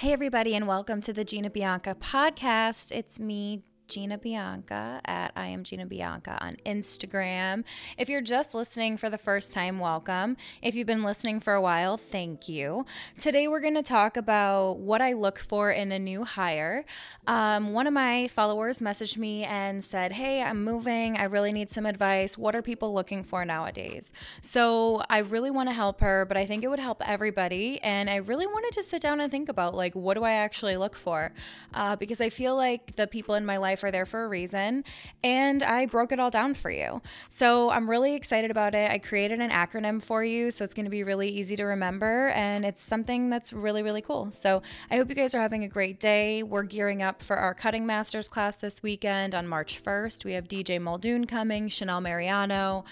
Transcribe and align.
Hey, 0.00 0.14
everybody, 0.14 0.54
and 0.54 0.66
welcome 0.66 1.02
to 1.02 1.12
the 1.12 1.26
Gina 1.26 1.50
Bianca 1.50 1.94
podcast. 1.94 2.90
It's 2.90 3.20
me, 3.20 3.64
Gina 3.90 4.18
Bianca 4.18 5.00
at 5.04 5.32
I 5.34 5.48
am 5.48 5.64
Gina 5.64 5.84
Bianca 5.84 6.38
on 6.40 6.56
Instagram. 6.64 7.64
If 7.98 8.08
you're 8.08 8.20
just 8.22 8.54
listening 8.54 8.96
for 8.96 9.10
the 9.10 9.18
first 9.18 9.50
time, 9.50 9.80
welcome. 9.80 10.36
If 10.62 10.76
you've 10.76 10.86
been 10.86 11.02
listening 11.02 11.40
for 11.40 11.54
a 11.54 11.60
while, 11.60 11.96
thank 11.96 12.48
you. 12.48 12.86
Today 13.20 13.48
we're 13.48 13.60
going 13.60 13.74
to 13.74 13.82
talk 13.82 14.16
about 14.16 14.78
what 14.78 15.02
I 15.02 15.14
look 15.14 15.40
for 15.40 15.72
in 15.72 15.90
a 15.90 15.98
new 15.98 16.22
hire. 16.22 16.84
Um, 17.26 17.72
one 17.72 17.88
of 17.88 17.92
my 17.92 18.28
followers 18.28 18.78
messaged 18.78 19.16
me 19.16 19.42
and 19.42 19.82
said, 19.82 20.12
Hey, 20.12 20.40
I'm 20.40 20.62
moving. 20.62 21.16
I 21.16 21.24
really 21.24 21.52
need 21.52 21.72
some 21.72 21.84
advice. 21.84 22.38
What 22.38 22.54
are 22.54 22.62
people 22.62 22.94
looking 22.94 23.24
for 23.24 23.44
nowadays? 23.44 24.12
So 24.40 25.02
I 25.10 25.18
really 25.18 25.50
want 25.50 25.68
to 25.68 25.74
help 25.74 26.00
her, 26.00 26.24
but 26.26 26.36
I 26.36 26.46
think 26.46 26.62
it 26.62 26.68
would 26.68 26.78
help 26.78 27.02
everybody. 27.04 27.82
And 27.82 28.08
I 28.08 28.16
really 28.16 28.46
wanted 28.46 28.72
to 28.74 28.84
sit 28.84 29.02
down 29.02 29.18
and 29.18 29.32
think 29.32 29.48
about 29.48 29.74
like, 29.74 29.96
what 29.96 30.14
do 30.14 30.22
I 30.22 30.32
actually 30.32 30.76
look 30.76 30.94
for? 30.94 31.32
Uh, 31.74 31.96
because 31.96 32.20
I 32.20 32.28
feel 32.28 32.54
like 32.54 32.94
the 32.94 33.08
people 33.08 33.34
in 33.34 33.44
my 33.44 33.56
life 33.56 33.79
are 33.84 33.90
there 33.90 34.06
for 34.06 34.24
a 34.24 34.28
reason. 34.28 34.84
And 35.22 35.62
I 35.62 35.86
broke 35.86 36.12
it 36.12 36.20
all 36.20 36.30
down 36.30 36.54
for 36.54 36.70
you. 36.70 37.02
So 37.28 37.70
I'm 37.70 37.88
really 37.88 38.14
excited 38.14 38.50
about 38.50 38.74
it. 38.74 38.90
I 38.90 38.98
created 38.98 39.40
an 39.40 39.50
acronym 39.50 40.02
for 40.02 40.24
you. 40.24 40.50
So 40.50 40.64
it's 40.64 40.74
going 40.74 40.84
to 40.84 40.90
be 40.90 41.04
really 41.04 41.28
easy 41.28 41.56
to 41.56 41.64
remember. 41.64 42.28
And 42.28 42.64
it's 42.64 42.82
something 42.82 43.30
that's 43.30 43.52
really, 43.52 43.82
really 43.82 44.02
cool. 44.02 44.32
So 44.32 44.62
I 44.90 44.96
hope 44.96 45.08
you 45.08 45.14
guys 45.14 45.34
are 45.34 45.40
having 45.40 45.64
a 45.64 45.68
great 45.68 46.00
day. 46.00 46.42
We're 46.42 46.62
gearing 46.62 47.02
up 47.02 47.22
for 47.22 47.36
our 47.36 47.54
Cutting 47.54 47.86
Masters 47.86 48.28
class 48.28 48.56
this 48.56 48.82
weekend 48.82 49.34
on 49.34 49.46
March 49.46 49.82
1st. 49.82 50.24
We 50.24 50.32
have 50.32 50.48
DJ 50.48 50.80
Muldoon 50.80 51.26
coming, 51.26 51.68
Chanel 51.68 52.00
Mariano, 52.00 52.84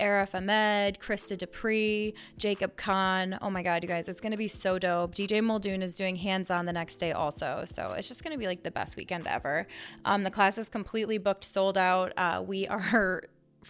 Arif 0.00 0.34
Ahmed, 0.34 0.98
Krista 0.98 1.36
Dupree, 1.36 2.14
Jacob 2.38 2.76
Khan. 2.76 3.38
Oh 3.40 3.50
my 3.50 3.62
God, 3.62 3.82
you 3.82 3.88
guys, 3.88 4.08
it's 4.08 4.20
going 4.20 4.32
to 4.32 4.38
be 4.38 4.48
so 4.48 4.78
dope. 4.78 5.14
DJ 5.14 5.42
Muldoon 5.42 5.82
is 5.82 5.94
doing 5.94 6.16
hands 6.16 6.50
on 6.50 6.66
the 6.66 6.72
next 6.72 6.96
day 6.96 7.12
also. 7.12 7.64
So 7.66 7.92
it's 7.92 8.08
just 8.08 8.22
going 8.22 8.32
to 8.32 8.38
be 8.38 8.46
like 8.46 8.62
the 8.62 8.70
best 8.70 8.96
weekend 8.96 9.26
ever. 9.26 9.66
Um, 10.04 10.22
the 10.22 10.30
class 10.36 10.58
is 10.58 10.68
completely 10.68 11.16
booked, 11.16 11.44
sold 11.44 11.78
out. 11.78 12.12
Uh, 12.16 12.44
we 12.46 12.68
are 12.68 13.24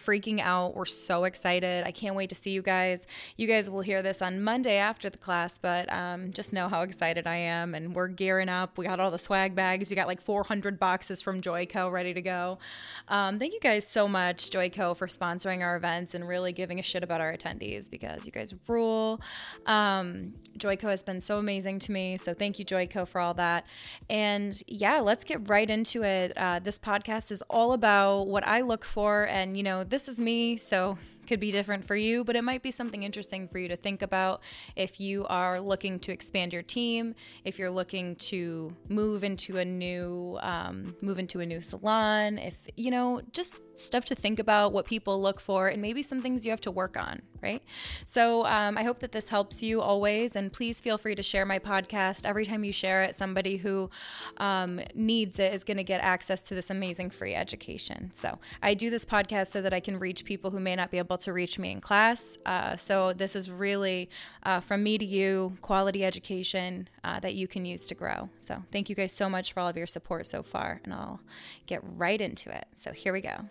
freaking 0.05 0.39
out. 0.39 0.75
We're 0.75 0.85
so 0.85 1.23
excited. 1.23 1.85
I 1.85 1.91
can't 1.91 2.15
wait 2.15 2.29
to 2.29 2.35
see 2.35 2.51
you 2.51 2.61
guys. 2.61 3.07
You 3.35 3.47
guys 3.47 3.69
will 3.69 3.81
hear 3.81 4.01
this 4.01 4.21
on 4.21 4.41
Monday 4.41 4.77
after 4.77 5.09
the 5.09 5.17
class, 5.17 5.57
but 5.57 5.91
um, 5.91 6.31
just 6.31 6.53
know 6.53 6.67
how 6.69 6.81
excited 6.81 7.27
I 7.27 7.37
am. 7.37 7.75
And 7.75 7.93
we're 7.93 8.07
gearing 8.07 8.49
up. 8.49 8.77
We 8.77 8.85
got 8.85 8.99
all 8.99 9.11
the 9.11 9.17
swag 9.17 9.55
bags. 9.55 9.89
We 9.89 9.95
got 9.95 10.07
like 10.07 10.21
400 10.21 10.79
boxes 10.79 11.21
from 11.21 11.41
Joico 11.41 11.91
ready 11.91 12.13
to 12.13 12.21
go. 12.21 12.59
Um, 13.07 13.39
thank 13.39 13.53
you 13.53 13.59
guys 13.59 13.87
so 13.87 14.07
much, 14.07 14.49
Joico, 14.49 14.95
for 14.95 15.07
sponsoring 15.07 15.61
our 15.61 15.75
events 15.75 16.13
and 16.13 16.27
really 16.27 16.53
giving 16.53 16.79
a 16.79 16.83
shit 16.83 17.03
about 17.03 17.21
our 17.21 17.35
attendees 17.35 17.89
because 17.89 18.25
you 18.25 18.31
guys 18.31 18.53
rule. 18.67 19.21
Um, 19.65 20.33
Joico 20.57 20.89
has 20.89 21.03
been 21.03 21.21
so 21.21 21.37
amazing 21.37 21.79
to 21.79 21.91
me. 21.91 22.17
So 22.17 22.33
thank 22.33 22.59
you, 22.59 22.65
Joico, 22.65 23.07
for 23.07 23.21
all 23.21 23.33
that. 23.35 23.65
And 24.09 24.59
yeah, 24.67 24.99
let's 24.99 25.23
get 25.23 25.47
right 25.49 25.69
into 25.69 26.03
it. 26.03 26.33
Uh, 26.35 26.59
this 26.59 26.79
podcast 26.79 27.31
is 27.31 27.41
all 27.43 27.73
about 27.73 28.27
what 28.27 28.45
I 28.45 28.61
look 28.61 28.83
for 28.83 29.27
and, 29.27 29.55
you 29.57 29.63
know, 29.63 29.83
this 29.89 30.07
is 30.07 30.19
me, 30.19 30.57
so 30.57 30.97
could 31.27 31.39
be 31.39 31.51
different 31.51 31.85
for 31.85 31.95
you, 31.95 32.23
but 32.23 32.35
it 32.35 32.43
might 32.43 32.63
be 32.63 32.71
something 32.71 33.03
interesting 33.03 33.47
for 33.47 33.59
you 33.59 33.67
to 33.67 33.75
think 33.75 34.01
about 34.01 34.41
if 34.75 34.99
you 34.99 35.25
are 35.27 35.59
looking 35.59 35.99
to 35.99 36.11
expand 36.11 36.53
your 36.53 36.63
team, 36.63 37.13
if 37.43 37.59
you're 37.59 37.69
looking 37.69 38.15
to 38.15 38.73
move 38.89 39.23
into 39.23 39.57
a 39.57 39.65
new 39.65 40.37
um, 40.41 40.95
move 41.01 41.19
into 41.19 41.41
a 41.41 41.45
new 41.45 41.61
salon, 41.61 42.37
if 42.37 42.67
you 42.77 42.89
know 42.89 43.21
just 43.33 43.61
stuff 43.77 44.05
to 44.05 44.15
think 44.15 44.39
about, 44.39 44.71
what 44.71 44.85
people 44.85 45.21
look 45.21 45.39
for, 45.39 45.67
and 45.67 45.81
maybe 45.81 46.01
some 46.01 46.21
things 46.21 46.45
you 46.45 46.51
have 46.51 46.61
to 46.61 46.71
work 46.71 46.97
on, 46.97 47.21
right? 47.41 47.63
So 48.05 48.45
um, 48.45 48.77
I 48.77 48.83
hope 48.83 48.99
that 48.99 49.11
this 49.11 49.29
helps 49.29 49.61
you 49.61 49.81
always, 49.81 50.35
and 50.35 50.51
please 50.51 50.81
feel 50.81 50.97
free 50.97 51.15
to 51.15 51.23
share 51.23 51.45
my 51.45 51.59
podcast. 51.59 52.25
Every 52.25 52.45
time 52.45 52.63
you 52.63 52.71
share 52.71 53.03
it, 53.03 53.15
somebody 53.15 53.57
who 53.57 53.89
um, 54.37 54.79
needs 54.95 55.39
it 55.39 55.53
is 55.53 55.63
going 55.63 55.77
to 55.77 55.83
get 55.83 56.01
access 56.01 56.41
to 56.43 56.55
this 56.55 56.69
amazing 56.69 57.09
free 57.09 57.35
education. 57.35 58.11
So 58.13 58.39
I 58.61 58.73
do 58.73 58.89
this 58.89 59.05
podcast 59.05 59.47
so 59.47 59.61
that 59.61 59.73
I 59.73 59.79
can 59.79 59.99
reach 59.99 60.25
people 60.25 60.51
who 60.51 60.59
may 60.59 60.75
not 60.75 60.91
be 60.91 60.97
able 60.97 61.17
to 61.19 61.33
reach 61.33 61.59
me 61.59 61.71
in 61.71 61.81
class. 61.81 62.37
Uh, 62.45 62.75
so 62.77 63.13
this 63.13 63.35
is 63.35 63.49
really 63.49 64.09
uh, 64.43 64.59
from 64.59 64.83
me 64.83 64.97
to 64.97 65.05
you, 65.05 65.53
quality 65.61 66.03
education 66.03 66.87
uh, 67.03 67.19
that 67.19 67.35
you 67.35 67.47
can 67.47 67.65
use 67.65 67.85
to 67.87 67.95
grow. 67.95 68.29
So 68.39 68.63
thank 68.71 68.89
you 68.89 68.95
guys 68.95 69.13
so 69.13 69.29
much 69.29 69.53
for 69.53 69.59
all 69.59 69.67
of 69.67 69.77
your 69.77 69.87
support 69.87 70.25
so 70.25 70.43
far, 70.43 70.81
and 70.83 70.93
I'll 70.93 71.19
get 71.65 71.81
right 71.83 72.19
into 72.19 72.55
it. 72.55 72.65
So 72.75 72.91
here 72.91 73.13
we 73.13 73.21
go. 73.21 73.45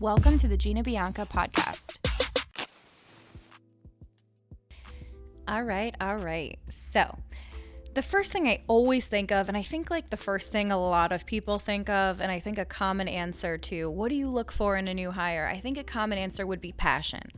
Welcome 0.00 0.38
to 0.38 0.48
the 0.48 0.56
Gina 0.56 0.82
Bianca 0.82 1.26
podcast. 1.26 1.98
All 5.46 5.62
right, 5.62 5.94
all 6.00 6.16
right. 6.16 6.58
So, 6.70 7.18
the 7.92 8.00
first 8.00 8.32
thing 8.32 8.48
I 8.48 8.62
always 8.66 9.08
think 9.08 9.30
of, 9.30 9.48
and 9.48 9.58
I 9.58 9.62
think 9.62 9.90
like 9.90 10.08
the 10.08 10.16
first 10.16 10.50
thing 10.50 10.72
a 10.72 10.80
lot 10.80 11.12
of 11.12 11.26
people 11.26 11.58
think 11.58 11.90
of, 11.90 12.22
and 12.22 12.32
I 12.32 12.40
think 12.40 12.56
a 12.56 12.64
common 12.64 13.08
answer 13.08 13.58
to 13.58 13.90
what 13.90 14.08
do 14.08 14.14
you 14.14 14.30
look 14.30 14.50
for 14.52 14.78
in 14.78 14.88
a 14.88 14.94
new 14.94 15.10
hire? 15.10 15.46
I 15.46 15.60
think 15.60 15.76
a 15.76 15.84
common 15.84 16.16
answer 16.16 16.46
would 16.46 16.62
be 16.62 16.72
passion. 16.72 17.32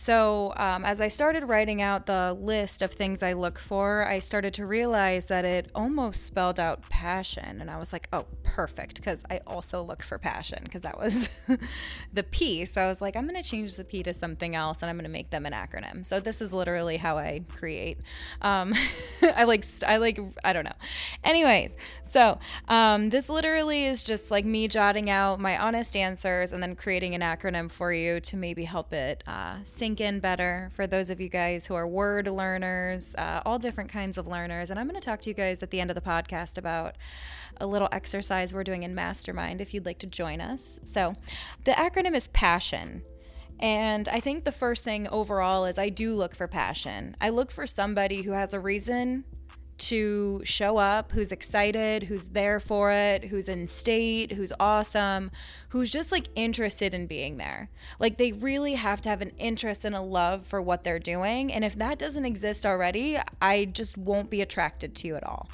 So, 0.00 0.52
um, 0.56 0.84
as 0.84 1.00
I 1.00 1.08
started 1.08 1.48
writing 1.48 1.82
out 1.82 2.06
the 2.06 2.32
list 2.38 2.82
of 2.82 2.92
things 2.92 3.20
I 3.20 3.32
look 3.32 3.58
for, 3.58 4.06
I 4.06 4.20
started 4.20 4.54
to 4.54 4.64
realize 4.64 5.26
that 5.26 5.44
it 5.44 5.72
almost 5.74 6.24
spelled 6.24 6.60
out 6.60 6.88
passion. 6.88 7.60
And 7.60 7.68
I 7.68 7.80
was 7.80 7.92
like, 7.92 8.06
oh, 8.12 8.26
perfect, 8.44 8.94
because 8.94 9.24
I 9.28 9.40
also 9.44 9.82
look 9.82 10.04
for 10.04 10.16
passion, 10.16 10.60
because 10.62 10.82
that 10.82 10.96
was 10.96 11.28
the 12.12 12.22
P. 12.22 12.64
So 12.64 12.80
I 12.80 12.86
was 12.86 13.02
like, 13.02 13.16
I'm 13.16 13.26
going 13.26 13.42
to 13.42 13.46
change 13.46 13.74
the 13.74 13.82
P 13.82 14.04
to 14.04 14.14
something 14.14 14.54
else 14.54 14.82
and 14.82 14.88
I'm 14.88 14.94
going 14.94 15.02
to 15.02 15.10
make 15.10 15.30
them 15.30 15.44
an 15.44 15.52
acronym. 15.52 16.06
So 16.06 16.20
this 16.20 16.40
is 16.40 16.54
literally 16.54 16.96
how 16.96 17.18
I 17.18 17.42
create. 17.56 17.98
Um, 18.40 18.74
I 19.22 19.42
like, 19.44 19.64
I 19.84 19.96
like, 19.96 20.20
I 20.44 20.52
don't 20.52 20.64
know. 20.64 20.78
Anyways, 21.24 21.74
so 22.04 22.38
um, 22.68 23.10
this 23.10 23.28
literally 23.28 23.86
is 23.86 24.04
just 24.04 24.30
like 24.30 24.44
me 24.44 24.68
jotting 24.68 25.10
out 25.10 25.40
my 25.40 25.58
honest 25.58 25.96
answers 25.96 26.52
and 26.52 26.62
then 26.62 26.76
creating 26.76 27.16
an 27.16 27.20
acronym 27.20 27.68
for 27.68 27.92
you 27.92 28.20
to 28.20 28.36
maybe 28.36 28.62
help 28.62 28.92
it 28.92 29.24
uh, 29.26 29.56
sink 29.64 29.87
sink 29.88 30.02
in 30.02 30.20
better 30.20 30.70
for 30.74 30.86
those 30.86 31.08
of 31.08 31.18
you 31.18 31.30
guys 31.30 31.66
who 31.66 31.74
are 31.74 31.88
word 31.88 32.26
learners, 32.26 33.14
uh, 33.14 33.40
all 33.46 33.58
different 33.58 33.90
kinds 33.90 34.18
of 34.18 34.26
learners. 34.26 34.70
And 34.70 34.78
I'm 34.78 34.86
going 34.86 35.00
to 35.00 35.04
talk 35.04 35.22
to 35.22 35.30
you 35.30 35.34
guys 35.34 35.62
at 35.62 35.70
the 35.70 35.80
end 35.80 35.90
of 35.90 35.94
the 35.94 36.02
podcast 36.02 36.58
about 36.58 36.96
a 37.58 37.66
little 37.66 37.88
exercise 37.90 38.52
we're 38.52 38.64
doing 38.64 38.82
in 38.82 38.94
Mastermind 38.94 39.62
if 39.62 39.72
you'd 39.72 39.86
like 39.86 39.98
to 40.00 40.06
join 40.06 40.42
us. 40.42 40.78
So 40.84 41.14
the 41.64 41.70
acronym 41.70 42.14
is 42.14 42.28
PASSION. 42.28 43.02
And 43.60 44.10
I 44.10 44.20
think 44.20 44.44
the 44.44 44.52
first 44.52 44.84
thing 44.84 45.08
overall 45.08 45.64
is 45.64 45.78
I 45.78 45.88
do 45.88 46.14
look 46.14 46.34
for 46.34 46.46
passion. 46.46 47.16
I 47.18 47.30
look 47.30 47.50
for 47.50 47.66
somebody 47.66 48.22
who 48.22 48.32
has 48.32 48.52
a 48.52 48.60
reason 48.60 49.24
to 49.78 50.42
show 50.44 50.76
up, 50.76 51.12
who's 51.12 51.32
excited, 51.32 52.02
who's 52.02 52.26
there 52.26 52.60
for 52.60 52.90
it, 52.90 53.24
who's 53.24 53.48
in 53.48 53.68
state, 53.68 54.32
who's 54.32 54.52
awesome, 54.60 55.30
who's 55.70 55.90
just 55.90 56.10
like 56.10 56.28
interested 56.34 56.94
in 56.94 57.06
being 57.06 57.36
there. 57.36 57.68
Like 57.98 58.16
they 58.16 58.32
really 58.32 58.74
have 58.74 59.00
to 59.02 59.08
have 59.08 59.20
an 59.20 59.32
interest 59.38 59.84
and 59.84 59.94
a 59.94 60.00
love 60.00 60.46
for 60.46 60.62
what 60.62 60.84
they're 60.84 60.98
doing. 60.98 61.52
And 61.52 61.64
if 61.64 61.76
that 61.76 61.98
doesn't 61.98 62.24
exist 62.24 62.64
already, 62.64 63.18
I 63.40 63.66
just 63.66 63.98
won't 63.98 64.30
be 64.30 64.40
attracted 64.40 64.94
to 64.96 65.06
you 65.06 65.16
at 65.16 65.24
all. 65.24 65.48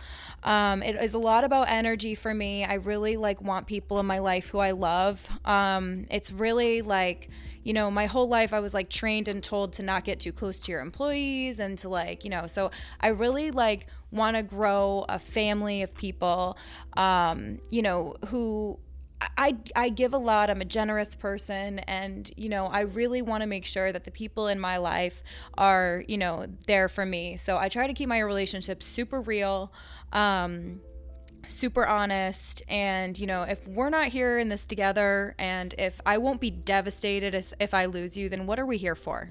Um, 0.44 0.82
it 0.82 0.96
is 0.96 1.14
a 1.14 1.18
lot 1.18 1.42
about 1.42 1.68
energy 1.68 2.14
for 2.14 2.32
me. 2.32 2.64
I 2.64 2.74
really 2.74 3.16
like 3.16 3.40
want 3.42 3.66
people 3.66 3.98
in 3.98 4.06
my 4.06 4.18
life 4.18 4.48
who 4.48 4.58
I 4.58 4.70
love. 4.72 5.26
Um, 5.44 6.06
it's 6.10 6.30
really 6.30 6.82
like, 6.82 7.28
you 7.64 7.72
know, 7.72 7.90
my 7.90 8.06
whole 8.06 8.28
life 8.28 8.52
I 8.52 8.60
was 8.60 8.74
like 8.74 8.90
trained 8.90 9.26
and 9.26 9.42
told 9.42 9.72
to 9.74 9.82
not 9.82 10.04
get 10.04 10.20
too 10.20 10.32
close 10.32 10.60
to 10.60 10.72
your 10.72 10.80
employees 10.80 11.58
and 11.58 11.76
to 11.78 11.88
like, 11.88 12.22
you 12.22 12.30
know, 12.30 12.46
so 12.46 12.70
I 13.00 13.08
really 13.08 13.50
like 13.50 13.86
want 14.12 14.36
to 14.36 14.42
grow 14.42 15.06
a 15.08 15.18
family 15.18 15.82
of 15.82 15.94
people, 15.94 16.56
um, 16.96 17.58
you 17.70 17.82
know, 17.82 18.14
who 18.28 18.78
I, 19.20 19.56
I 19.74 19.88
give 19.88 20.14
a 20.14 20.18
lot. 20.18 20.50
I'm 20.50 20.60
a 20.60 20.66
generous 20.66 21.14
person. 21.14 21.78
And, 21.80 22.30
you 22.36 22.48
know, 22.48 22.66
I 22.66 22.80
really 22.80 23.22
want 23.22 23.42
to 23.42 23.46
make 23.46 23.64
sure 23.64 23.92
that 23.92 24.04
the 24.04 24.10
people 24.10 24.48
in 24.48 24.60
my 24.60 24.76
life 24.76 25.22
are, 25.56 26.04
you 26.08 26.18
know, 26.18 26.46
there 26.66 26.88
for 26.88 27.06
me. 27.06 27.36
So 27.36 27.56
I 27.56 27.68
try 27.68 27.86
to 27.86 27.92
keep 27.92 28.08
my 28.08 28.18
relationships 28.18 28.86
super 28.86 29.20
real. 29.20 29.72
Um, 30.12 30.80
super 31.46 31.86
honest 31.86 32.62
and 32.68 33.18
you 33.18 33.26
know 33.26 33.42
if 33.42 33.68
we're 33.68 33.90
not 33.90 34.06
here 34.06 34.38
in 34.38 34.48
this 34.48 34.64
together 34.64 35.34
and 35.38 35.74
if 35.76 36.00
i 36.06 36.16
won't 36.16 36.40
be 36.40 36.50
devastated 36.50 37.34
if 37.60 37.74
i 37.74 37.84
lose 37.84 38.16
you 38.16 38.30
then 38.30 38.46
what 38.46 38.58
are 38.58 38.64
we 38.64 38.78
here 38.78 38.94
for 38.94 39.28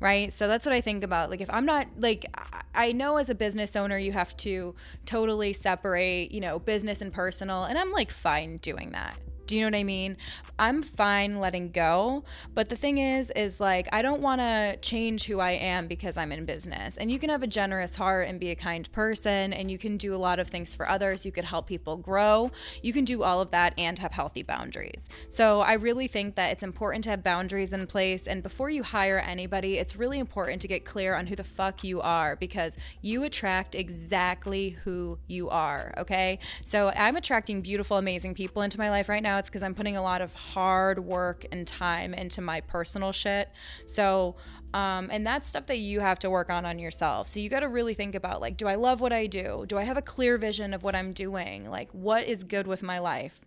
right? 0.00 0.32
So 0.32 0.48
that's 0.48 0.66
what 0.66 0.74
i 0.74 0.80
think 0.80 1.02
about 1.02 1.30
like 1.30 1.40
if 1.40 1.50
i'm 1.50 1.64
not 1.64 1.86
like 1.98 2.26
i 2.74 2.92
know 2.92 3.16
as 3.16 3.30
a 3.30 3.34
business 3.34 3.76
owner 3.76 3.98
you 3.98 4.12
have 4.12 4.36
to 4.36 4.74
totally 5.04 5.52
separate 5.52 6.32
you 6.32 6.40
know 6.40 6.58
business 6.58 7.00
and 7.00 7.12
personal 7.12 7.64
and 7.64 7.78
i'm 7.78 7.92
like 7.92 8.10
fine 8.10 8.58
doing 8.58 8.92
that 8.92 9.16
Do 9.46 9.56
you 9.56 9.62
know 9.62 9.68
what 9.68 9.80
I 9.80 9.84
mean? 9.84 10.16
I'm 10.58 10.82
fine 10.82 11.38
letting 11.38 11.70
go, 11.70 12.24
but 12.54 12.70
the 12.70 12.76
thing 12.76 12.96
is 12.98 13.30
is 13.36 13.60
like 13.60 13.88
I 13.92 14.00
don't 14.00 14.22
want 14.22 14.40
to 14.40 14.78
change 14.80 15.24
who 15.24 15.38
I 15.38 15.52
am 15.52 15.86
because 15.86 16.16
I'm 16.16 16.32
in 16.32 16.46
business. 16.46 16.96
And 16.96 17.10
you 17.10 17.18
can 17.18 17.28
have 17.28 17.42
a 17.42 17.46
generous 17.46 17.94
heart 17.94 18.28
and 18.28 18.40
be 18.40 18.50
a 18.50 18.54
kind 18.54 18.90
person 18.92 19.52
and 19.52 19.70
you 19.70 19.76
can 19.76 19.98
do 19.98 20.14
a 20.14 20.16
lot 20.16 20.38
of 20.38 20.48
things 20.48 20.74
for 20.74 20.88
others. 20.88 21.26
You 21.26 21.32
could 21.32 21.44
help 21.44 21.66
people 21.66 21.98
grow. 21.98 22.50
You 22.82 22.94
can 22.94 23.04
do 23.04 23.22
all 23.22 23.40
of 23.40 23.50
that 23.50 23.74
and 23.76 23.98
have 23.98 24.12
healthy 24.12 24.42
boundaries. 24.42 25.10
So 25.28 25.60
I 25.60 25.74
really 25.74 26.08
think 26.08 26.36
that 26.36 26.52
it's 26.52 26.62
important 26.62 27.04
to 27.04 27.10
have 27.10 27.22
boundaries 27.22 27.74
in 27.74 27.86
place 27.86 28.26
and 28.26 28.42
before 28.42 28.70
you 28.70 28.82
hire 28.82 29.18
anybody, 29.18 29.78
it's 29.78 29.96
really 29.96 30.18
important 30.18 30.62
to 30.62 30.68
get 30.68 30.84
clear 30.84 31.14
on 31.14 31.26
who 31.26 31.36
the 31.36 31.44
fuck 31.44 31.84
you 31.84 32.00
are 32.00 32.36
because 32.36 32.78
you 33.02 33.24
attract 33.24 33.74
exactly 33.74 34.70
who 34.70 35.18
you 35.26 35.50
are, 35.50 35.92
okay? 35.98 36.38
So 36.64 36.88
I'm 36.96 37.16
attracting 37.16 37.60
beautiful 37.60 37.98
amazing 37.98 38.34
people 38.34 38.62
into 38.62 38.78
my 38.78 38.88
life 38.88 39.08
right 39.08 39.22
now 39.22 39.35
it's 39.36 39.48
because 39.48 39.62
I'm 39.62 39.74
putting 39.74 39.96
a 39.96 40.02
lot 40.02 40.20
of 40.20 40.34
hard 40.34 40.98
work 40.98 41.44
and 41.52 41.66
time 41.66 42.14
into 42.14 42.40
my 42.40 42.60
personal 42.60 43.12
shit. 43.12 43.48
So, 43.86 44.36
um, 44.74 45.08
and 45.10 45.26
that's 45.26 45.48
stuff 45.48 45.66
that 45.66 45.78
you 45.78 46.00
have 46.00 46.18
to 46.20 46.30
work 46.30 46.50
on 46.50 46.64
on 46.64 46.78
yourself. 46.78 47.28
So 47.28 47.40
you 47.40 47.48
got 47.48 47.60
to 47.60 47.68
really 47.68 47.94
think 47.94 48.14
about 48.14 48.40
like, 48.40 48.56
do 48.56 48.66
I 48.66 48.74
love 48.74 49.00
what 49.00 49.12
I 49.12 49.26
do? 49.26 49.64
Do 49.66 49.78
I 49.78 49.84
have 49.84 49.96
a 49.96 50.02
clear 50.02 50.38
vision 50.38 50.74
of 50.74 50.82
what 50.82 50.94
I'm 50.94 51.12
doing? 51.12 51.68
Like, 51.68 51.90
what 51.92 52.26
is 52.26 52.44
good 52.44 52.66
with 52.66 52.82
my 52.82 52.98
life? 52.98 53.40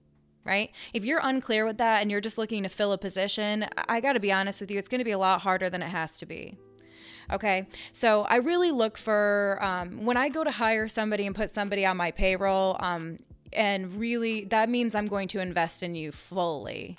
Right? 0.45 0.71
If 0.93 1.05
you're 1.05 1.19
unclear 1.21 1.65
with 1.65 1.77
that 1.77 2.01
and 2.01 2.09
you're 2.09 2.21
just 2.21 2.37
looking 2.37 2.63
to 2.63 2.69
fill 2.69 2.93
a 2.93 2.97
position, 2.97 3.65
I 3.87 4.01
got 4.01 4.13
to 4.13 4.19
be 4.19 4.31
honest 4.31 4.61
with 4.61 4.71
you, 4.71 4.79
it's 4.79 4.87
going 4.87 4.99
to 4.99 5.05
be 5.05 5.11
a 5.11 5.17
lot 5.17 5.41
harder 5.41 5.69
than 5.69 5.83
it 5.83 5.89
has 5.89 6.17
to 6.19 6.25
be. 6.25 6.57
Okay. 7.31 7.67
So 7.93 8.23
I 8.23 8.37
really 8.37 8.71
look 8.71 8.97
for 8.97 9.59
um, 9.61 10.05
when 10.05 10.17
I 10.17 10.29
go 10.29 10.43
to 10.43 10.51
hire 10.51 10.87
somebody 10.87 11.27
and 11.27 11.35
put 11.35 11.51
somebody 11.51 11.85
on 11.85 11.97
my 11.97 12.11
payroll, 12.11 12.77
um, 12.79 13.19
and 13.53 13.99
really 13.99 14.45
that 14.45 14.69
means 14.69 14.95
I'm 14.95 15.07
going 15.07 15.27
to 15.29 15.39
invest 15.39 15.83
in 15.83 15.95
you 15.95 16.11
fully. 16.11 16.97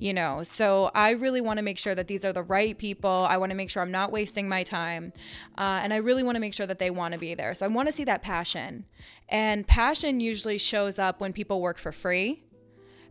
You 0.00 0.12
know, 0.12 0.44
so 0.44 0.92
I 0.94 1.10
really 1.10 1.40
want 1.40 1.56
to 1.56 1.62
make 1.64 1.76
sure 1.76 1.92
that 1.96 2.06
these 2.06 2.24
are 2.24 2.32
the 2.32 2.44
right 2.44 2.78
people. 2.78 3.26
I 3.28 3.36
want 3.36 3.50
to 3.50 3.56
make 3.56 3.68
sure 3.68 3.82
I'm 3.82 3.90
not 3.90 4.12
wasting 4.12 4.48
my 4.48 4.62
time. 4.62 5.12
Uh, 5.56 5.80
and 5.82 5.92
I 5.92 5.96
really 5.96 6.22
want 6.22 6.36
to 6.36 6.40
make 6.40 6.54
sure 6.54 6.68
that 6.68 6.78
they 6.78 6.90
want 6.90 7.14
to 7.14 7.18
be 7.18 7.34
there. 7.34 7.52
So 7.52 7.66
I 7.66 7.68
want 7.68 7.88
to 7.88 7.92
see 7.92 8.04
that 8.04 8.22
passion. 8.22 8.86
And 9.28 9.66
passion 9.66 10.20
usually 10.20 10.56
shows 10.56 11.00
up 11.00 11.20
when 11.20 11.32
people 11.32 11.60
work 11.60 11.78
for 11.78 11.90
free. 11.90 12.44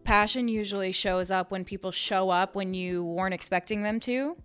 Passion 0.06 0.48
usually 0.48 0.94
shows 0.94 1.30
up 1.30 1.52
when 1.52 1.66
people 1.66 1.92
show 1.92 2.30
up 2.30 2.56
when 2.56 2.74
you 2.74 3.04
weren't 3.04 3.34
expecting 3.34 3.84
them 3.84 4.00
to. 4.00 4.38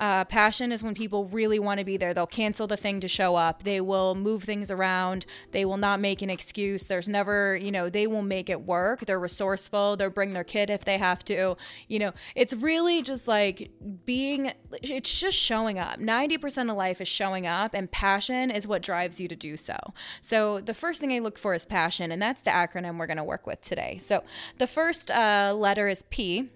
Uh, 0.00 0.24
passion 0.24 0.72
is 0.72 0.82
when 0.82 0.94
people 0.94 1.26
really 1.26 1.58
want 1.58 1.78
to 1.78 1.84
be 1.84 1.98
there. 1.98 2.14
They'll 2.14 2.26
cancel 2.26 2.66
the 2.66 2.76
thing 2.76 3.00
to 3.00 3.08
show 3.08 3.36
up. 3.36 3.64
They 3.64 3.82
will 3.82 4.14
move 4.14 4.44
things 4.44 4.70
around. 4.70 5.26
They 5.52 5.66
will 5.66 5.76
not 5.76 6.00
make 6.00 6.22
an 6.22 6.30
excuse. 6.30 6.88
There's 6.88 7.08
never, 7.08 7.54
you 7.54 7.70
know, 7.70 7.90
they 7.90 8.06
will 8.06 8.22
make 8.22 8.48
it 8.48 8.62
work. 8.62 9.00
They're 9.00 9.20
resourceful. 9.20 9.98
They'll 9.98 10.08
bring 10.08 10.32
their 10.32 10.44
kid 10.44 10.70
if 10.70 10.86
they 10.86 10.96
have 10.96 11.22
to. 11.26 11.56
You 11.86 11.98
know, 11.98 12.12
it's 12.34 12.54
really 12.54 13.02
just 13.02 13.28
like 13.28 13.70
being, 14.06 14.52
it's 14.82 15.20
just 15.20 15.36
showing 15.36 15.78
up. 15.78 15.98
90% 15.98 16.70
of 16.70 16.76
life 16.76 17.02
is 17.02 17.08
showing 17.08 17.46
up, 17.46 17.74
and 17.74 17.90
passion 17.90 18.50
is 18.50 18.66
what 18.66 18.80
drives 18.80 19.20
you 19.20 19.28
to 19.28 19.36
do 19.36 19.58
so. 19.58 19.76
So 20.22 20.60
the 20.60 20.74
first 20.74 21.02
thing 21.02 21.12
I 21.12 21.18
look 21.18 21.38
for 21.38 21.52
is 21.54 21.66
passion, 21.66 22.10
and 22.10 22.22
that's 22.22 22.40
the 22.40 22.50
acronym 22.50 22.98
we're 22.98 23.06
going 23.06 23.18
to 23.18 23.24
work 23.24 23.46
with 23.46 23.60
today. 23.60 23.98
So 24.00 24.24
the 24.56 24.66
first 24.66 25.10
uh, 25.10 25.52
letter 25.54 25.88
is 25.88 26.04
P 26.04 26.48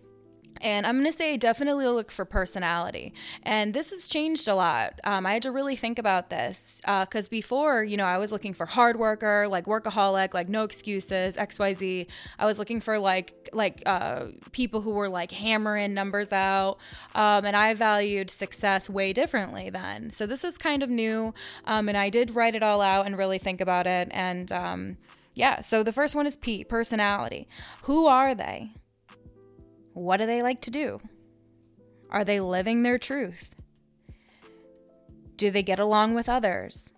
and 0.65 0.87
I'm 0.87 0.95
going 0.95 1.05
to 1.05 1.13
say 1.13 1.37
definitely 1.37 1.87
look 1.87 2.11
for 2.11 2.25
personality. 2.25 3.13
And 3.43 3.75
this 3.75 3.91
has 3.91 4.07
changed 4.07 4.49
a 4.49 4.55
lot. 4.55 4.99
Um, 5.05 5.27
I 5.27 5.35
had 5.35 5.43
to 5.43 5.53
really 5.53 5.77
think 5.77 5.99
about 5.99 6.31
this 6.31 6.81
because 6.83 7.27
uh, 7.27 7.31
before, 7.31 7.85
you 7.85 7.99
know, 7.99 8.07
I 8.07 8.17
was 8.17 8.33
looking 8.33 8.55
for 8.55 8.65
hard 8.65 8.99
worker, 8.99 9.47
like 9.47 9.67
workaholic, 9.67 10.33
like 10.33 10.49
no 10.49 10.65
excuses, 10.65 11.37
XYZ. 11.37 12.07
I 12.39 12.47
was 12.47 12.59
looking 12.59 12.81
for 12.81 12.99
like, 12.99 13.51
like 13.53 13.83
uh, 13.85 14.29
people 14.53 14.81
who 14.81 14.93
were 14.93 15.11
like 15.11 15.31
hammering 15.33 15.93
numbers 15.93 16.33
out. 16.33 16.79
Um, 17.15 17.45
and 17.45 17.55
I 17.55 17.75
valued 17.75 18.31
success 18.31 18.89
way 18.89 19.13
differently 19.13 19.69
then. 19.69 20.09
So 20.09 20.27
this 20.27 20.45
is 20.45 20.57
kind 20.57 20.83
of 20.83 20.89
new. 20.89 21.35
Um, 21.67 21.91
and 21.91 21.99
I 21.99 22.09
did 22.09 22.35
write 22.35 22.55
it 22.55 22.63
all 22.63 22.81
out 22.81 23.05
and 23.05 23.19
really 23.19 23.39
think 23.39 23.61
about 23.61 23.87
it. 23.87 24.09
And 24.13 24.51
um, 24.51 24.97
yeah, 25.35 25.61
so 25.61 25.83
the 25.83 25.93
first 25.93 26.17
one 26.17 26.27
is 26.27 26.39
P, 26.39 26.65
personality. 26.65 27.47
Who 27.83 28.07
are 28.07 28.35
they? 28.35 28.71
What 29.95 30.19
do 30.19 30.27
they 30.27 30.43
like 30.43 30.61
to 30.63 30.71
do? 30.71 31.01
Are 32.11 32.25
they 32.25 32.41
living 32.41 32.83
their 32.83 32.99
truth? 32.99 33.55
Do 35.37 35.51
they 35.51 35.63
get 35.63 35.79
along 35.81 36.15
with 36.15 36.29
others? 36.29 36.93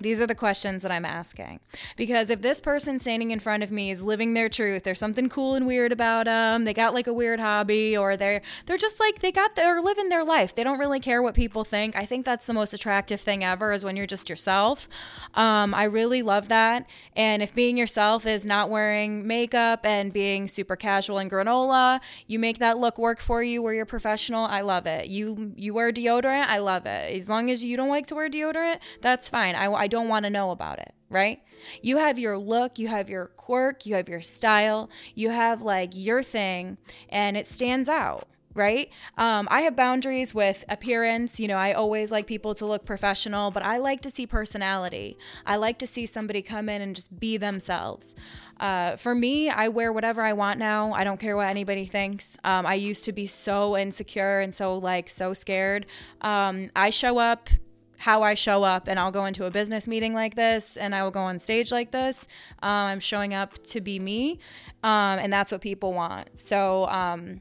These 0.00 0.20
are 0.20 0.26
the 0.26 0.34
questions 0.34 0.82
that 0.82 0.92
I'm 0.92 1.04
asking. 1.04 1.60
Because 1.96 2.30
if 2.30 2.42
this 2.42 2.60
person 2.60 2.98
standing 2.98 3.30
in 3.30 3.40
front 3.40 3.62
of 3.62 3.70
me 3.70 3.90
is 3.90 4.02
living 4.02 4.34
their 4.34 4.48
truth, 4.48 4.84
there's 4.84 4.98
something 4.98 5.28
cool 5.28 5.54
and 5.54 5.66
weird 5.66 5.92
about 5.92 6.26
them. 6.26 6.64
They 6.64 6.74
got 6.74 6.94
like 6.94 7.06
a 7.06 7.12
weird 7.12 7.40
hobby, 7.40 7.96
or 7.96 8.16
they're 8.16 8.42
they're 8.66 8.76
just 8.76 9.00
like 9.00 9.20
they 9.20 9.32
got 9.32 9.54
they're 9.56 9.80
living 9.80 10.08
their 10.08 10.24
life. 10.24 10.54
They 10.54 10.64
don't 10.64 10.78
really 10.78 11.00
care 11.00 11.22
what 11.22 11.34
people 11.34 11.64
think. 11.64 11.96
I 11.96 12.06
think 12.06 12.24
that's 12.24 12.46
the 12.46 12.52
most 12.52 12.74
attractive 12.74 13.20
thing 13.20 13.42
ever 13.42 13.72
is 13.72 13.84
when 13.84 13.96
you're 13.96 14.06
just 14.06 14.28
yourself. 14.28 14.88
Um, 15.34 15.74
I 15.74 15.84
really 15.84 16.22
love 16.22 16.48
that. 16.48 16.86
And 17.14 17.42
if 17.42 17.54
being 17.54 17.76
yourself 17.76 18.26
is 18.26 18.44
not 18.44 18.70
wearing 18.70 19.26
makeup 19.26 19.84
and 19.84 20.12
being 20.12 20.48
super 20.48 20.76
casual 20.76 21.18
and 21.18 21.30
granola, 21.30 22.00
you 22.26 22.38
make 22.38 22.58
that 22.58 22.78
look 22.78 22.98
work 22.98 23.20
for 23.20 23.42
you 23.42 23.62
where 23.62 23.74
you're 23.74 23.86
professional. 23.86 24.44
I 24.46 24.60
love 24.60 24.86
it. 24.86 25.06
You 25.06 25.52
you 25.56 25.74
wear 25.74 25.92
deodorant. 25.92 26.46
I 26.46 26.58
love 26.58 26.86
it. 26.86 27.14
As 27.14 27.28
long 27.28 27.50
as 27.50 27.64
you 27.64 27.76
don't 27.76 27.88
like 27.88 28.06
to 28.06 28.14
wear 28.14 28.28
deodorant, 28.28 28.78
that's 29.00 29.28
fine. 29.28 29.54
I, 29.54 29.72
I 29.72 29.85
don't 29.86 30.08
want 30.08 30.24
to 30.24 30.30
know 30.30 30.50
about 30.50 30.78
it, 30.78 30.92
right? 31.10 31.40
You 31.82 31.96
have 31.98 32.18
your 32.18 32.38
look, 32.38 32.78
you 32.78 32.88
have 32.88 33.10
your 33.10 33.26
quirk, 33.26 33.86
you 33.86 33.94
have 33.94 34.08
your 34.08 34.20
style, 34.20 34.90
you 35.14 35.30
have 35.30 35.62
like 35.62 35.90
your 35.94 36.22
thing, 36.22 36.78
and 37.08 37.36
it 37.36 37.46
stands 37.46 37.88
out 37.88 38.28
right? 38.56 38.90
Um, 39.18 39.46
I 39.50 39.60
have 39.60 39.76
boundaries 39.76 40.34
with 40.34 40.64
appearance. 40.68 41.38
You 41.38 41.46
know, 41.46 41.56
I 41.56 41.74
always 41.74 42.10
like 42.10 42.26
people 42.26 42.54
to 42.54 42.66
look 42.66 42.84
professional, 42.84 43.50
but 43.50 43.62
I 43.62 43.76
like 43.76 44.00
to 44.02 44.10
see 44.10 44.26
personality. 44.26 45.16
I 45.44 45.56
like 45.56 45.78
to 45.80 45.86
see 45.86 46.06
somebody 46.06 46.42
come 46.42 46.68
in 46.68 46.80
and 46.80 46.96
just 46.96 47.20
be 47.20 47.36
themselves. 47.36 48.14
Uh, 48.58 48.96
for 48.96 49.14
me, 49.14 49.50
I 49.50 49.68
wear 49.68 49.92
whatever 49.92 50.22
I 50.22 50.32
want 50.32 50.58
now. 50.58 50.92
I 50.94 51.04
don't 51.04 51.20
care 51.20 51.36
what 51.36 51.48
anybody 51.48 51.84
thinks. 51.84 52.36
Um, 52.42 52.64
I 52.64 52.74
used 52.74 53.04
to 53.04 53.12
be 53.12 53.26
so 53.26 53.76
insecure 53.76 54.40
and 54.40 54.54
so 54.54 54.76
like 54.76 55.10
so 55.10 55.34
scared. 55.34 55.84
Um, 56.22 56.70
I 56.74 56.90
show 56.90 57.18
up 57.18 57.50
how 57.98 58.22
I 58.22 58.34
show 58.34 58.62
up, 58.62 58.88
and 58.88 58.98
I'll 58.98 59.12
go 59.12 59.26
into 59.26 59.44
a 59.44 59.50
business 59.50 59.88
meeting 59.88 60.14
like 60.14 60.34
this, 60.34 60.76
and 60.76 60.94
I 60.94 61.02
will 61.02 61.10
go 61.10 61.20
on 61.20 61.38
stage 61.38 61.72
like 61.72 61.90
this. 61.90 62.26
Um, 62.62 62.70
I'm 62.70 63.00
showing 63.00 63.34
up 63.34 63.64
to 63.68 63.80
be 63.80 63.98
me, 63.98 64.38
um, 64.82 65.18
and 65.18 65.32
that's 65.32 65.52
what 65.52 65.60
people 65.60 65.92
want. 65.92 66.38
So, 66.38 66.86
um, 66.86 67.40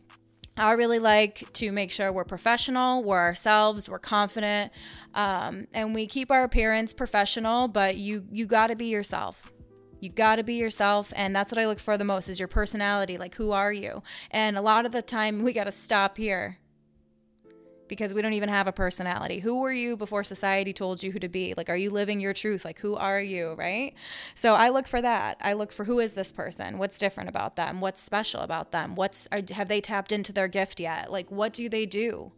I 0.58 0.72
really 0.74 1.00
like 1.00 1.52
to 1.54 1.72
make 1.72 1.92
sure 1.92 2.14
we're 2.14 2.24
professional, 2.24 3.04
we're 3.04 3.20
ourselves, 3.20 3.90
we're 3.90 4.00
confident, 4.00 4.72
um, 5.14 5.68
and 5.74 5.94
we 5.94 6.08
keep 6.08 6.32
our 6.32 6.44
appearance 6.44 6.94
professional. 6.94 7.68
But 7.68 7.98
you 7.98 8.26
you 8.32 8.46
got 8.46 8.68
to 8.68 8.76
be 8.76 8.86
yourself. 8.86 9.52
You 10.00 10.12
got 10.12 10.38
to 10.38 10.44
be 10.44 10.54
yourself, 10.54 11.12
and 11.16 11.36
that's 11.36 11.52
what 11.52 11.60
I 11.60 11.66
look 11.66 11.80
for 11.80 11.98
the 11.98 12.06
most 12.06 12.30
is 12.30 12.40
your 12.40 12.48
personality. 12.48 13.18
Like, 13.18 13.36
who 13.36 13.52
are 13.52 13.74
you? 13.74 14.02
And 14.32 14.58
a 14.58 14.62
lot 14.62 14.86
of 14.86 14.94
the 14.94 15.02
time, 15.02 15.44
we 15.44 15.52
got 15.52 15.66
to 15.66 15.72
stop 15.72 16.16
here 16.18 16.60
because 17.88 18.14
we 18.14 18.22
don't 18.22 18.34
even 18.34 18.50
have 18.50 18.68
a 18.68 18.72
personality. 18.72 19.40
Who 19.40 19.60
were 19.60 19.72
you 19.72 19.98
before 19.98 20.24
society 20.24 20.74
told 20.74 21.04
you 21.04 21.12
who 21.12 21.20
to 21.20 21.30
be? 21.30 21.54
Like, 21.56 21.70
are 21.70 21.76
you 21.76 21.90
living 21.90 22.20
your 22.20 22.34
truth? 22.34 22.66
Like, 22.66 22.80
who 22.80 22.96
are 22.96 23.22
you, 23.22 23.54
right? 23.54 23.94
So 24.34 24.56
I 24.56 24.70
look 24.70 24.88
for 24.88 25.02
that. 25.02 25.38
I 25.42 25.54
look 25.54 25.72
for 25.72 25.86
who 25.86 26.00
is 26.00 26.14
this 26.14 26.32
person? 26.32 26.78
What's 26.78 26.98
different 26.98 27.30
about 27.30 27.56
them? 27.56 27.82
What's 27.82 28.02
special 28.02 28.42
about 28.42 28.72
them? 28.72 28.96
What's 28.96 29.28
are, 29.32 29.42
have 29.52 29.68
they 29.68 29.82
tapped 29.82 30.12
into 30.12 30.34
their 30.34 30.48
gift 30.48 30.80
yet? 30.80 31.12
Like, 31.12 31.30
what 31.32 31.54
do 31.54 31.70
they 31.70 31.86
do? 31.86 32.32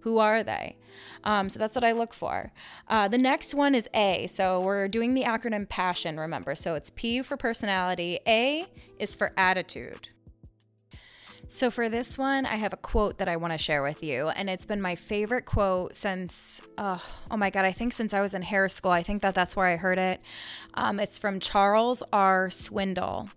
Who 0.00 0.18
are 0.18 0.42
they? 0.42 0.76
Um, 1.22 1.48
so 1.48 1.58
that's 1.58 1.76
what 1.76 1.84
I 1.84 1.92
look 1.92 2.12
for. 2.12 2.52
Uh, 2.88 3.06
the 3.06 3.18
next 3.18 3.54
one 3.54 3.74
is 3.74 3.88
A. 3.94 4.26
So 4.26 4.60
we're 4.60 4.88
doing 4.88 5.14
the 5.14 5.22
acronym 5.22 5.68
PASSION, 5.68 6.18
remember. 6.18 6.54
So 6.56 6.74
it's 6.74 6.90
P 6.90 7.22
for 7.22 7.36
personality, 7.36 8.18
A 8.26 8.66
is 8.98 9.14
for 9.14 9.32
attitude. 9.36 10.08
So, 11.54 11.70
for 11.70 11.90
this 11.90 12.16
one, 12.16 12.46
I 12.46 12.56
have 12.56 12.72
a 12.72 12.78
quote 12.78 13.18
that 13.18 13.28
I 13.28 13.36
want 13.36 13.52
to 13.52 13.58
share 13.58 13.82
with 13.82 14.02
you. 14.02 14.28
And 14.28 14.48
it's 14.48 14.64
been 14.64 14.80
my 14.80 14.94
favorite 14.94 15.44
quote 15.44 15.94
since, 15.94 16.62
uh, 16.78 16.98
oh 17.30 17.36
my 17.36 17.50
God, 17.50 17.66
I 17.66 17.72
think 17.72 17.92
since 17.92 18.14
I 18.14 18.22
was 18.22 18.32
in 18.32 18.40
hair 18.40 18.70
school. 18.70 18.90
I 18.90 19.02
think 19.02 19.20
that 19.20 19.34
that's 19.34 19.54
where 19.54 19.66
I 19.66 19.76
heard 19.76 19.98
it. 19.98 20.22
Um, 20.72 20.98
it's 20.98 21.18
from 21.18 21.40
Charles 21.40 22.02
R. 22.10 22.48
Swindoll. 22.48 23.30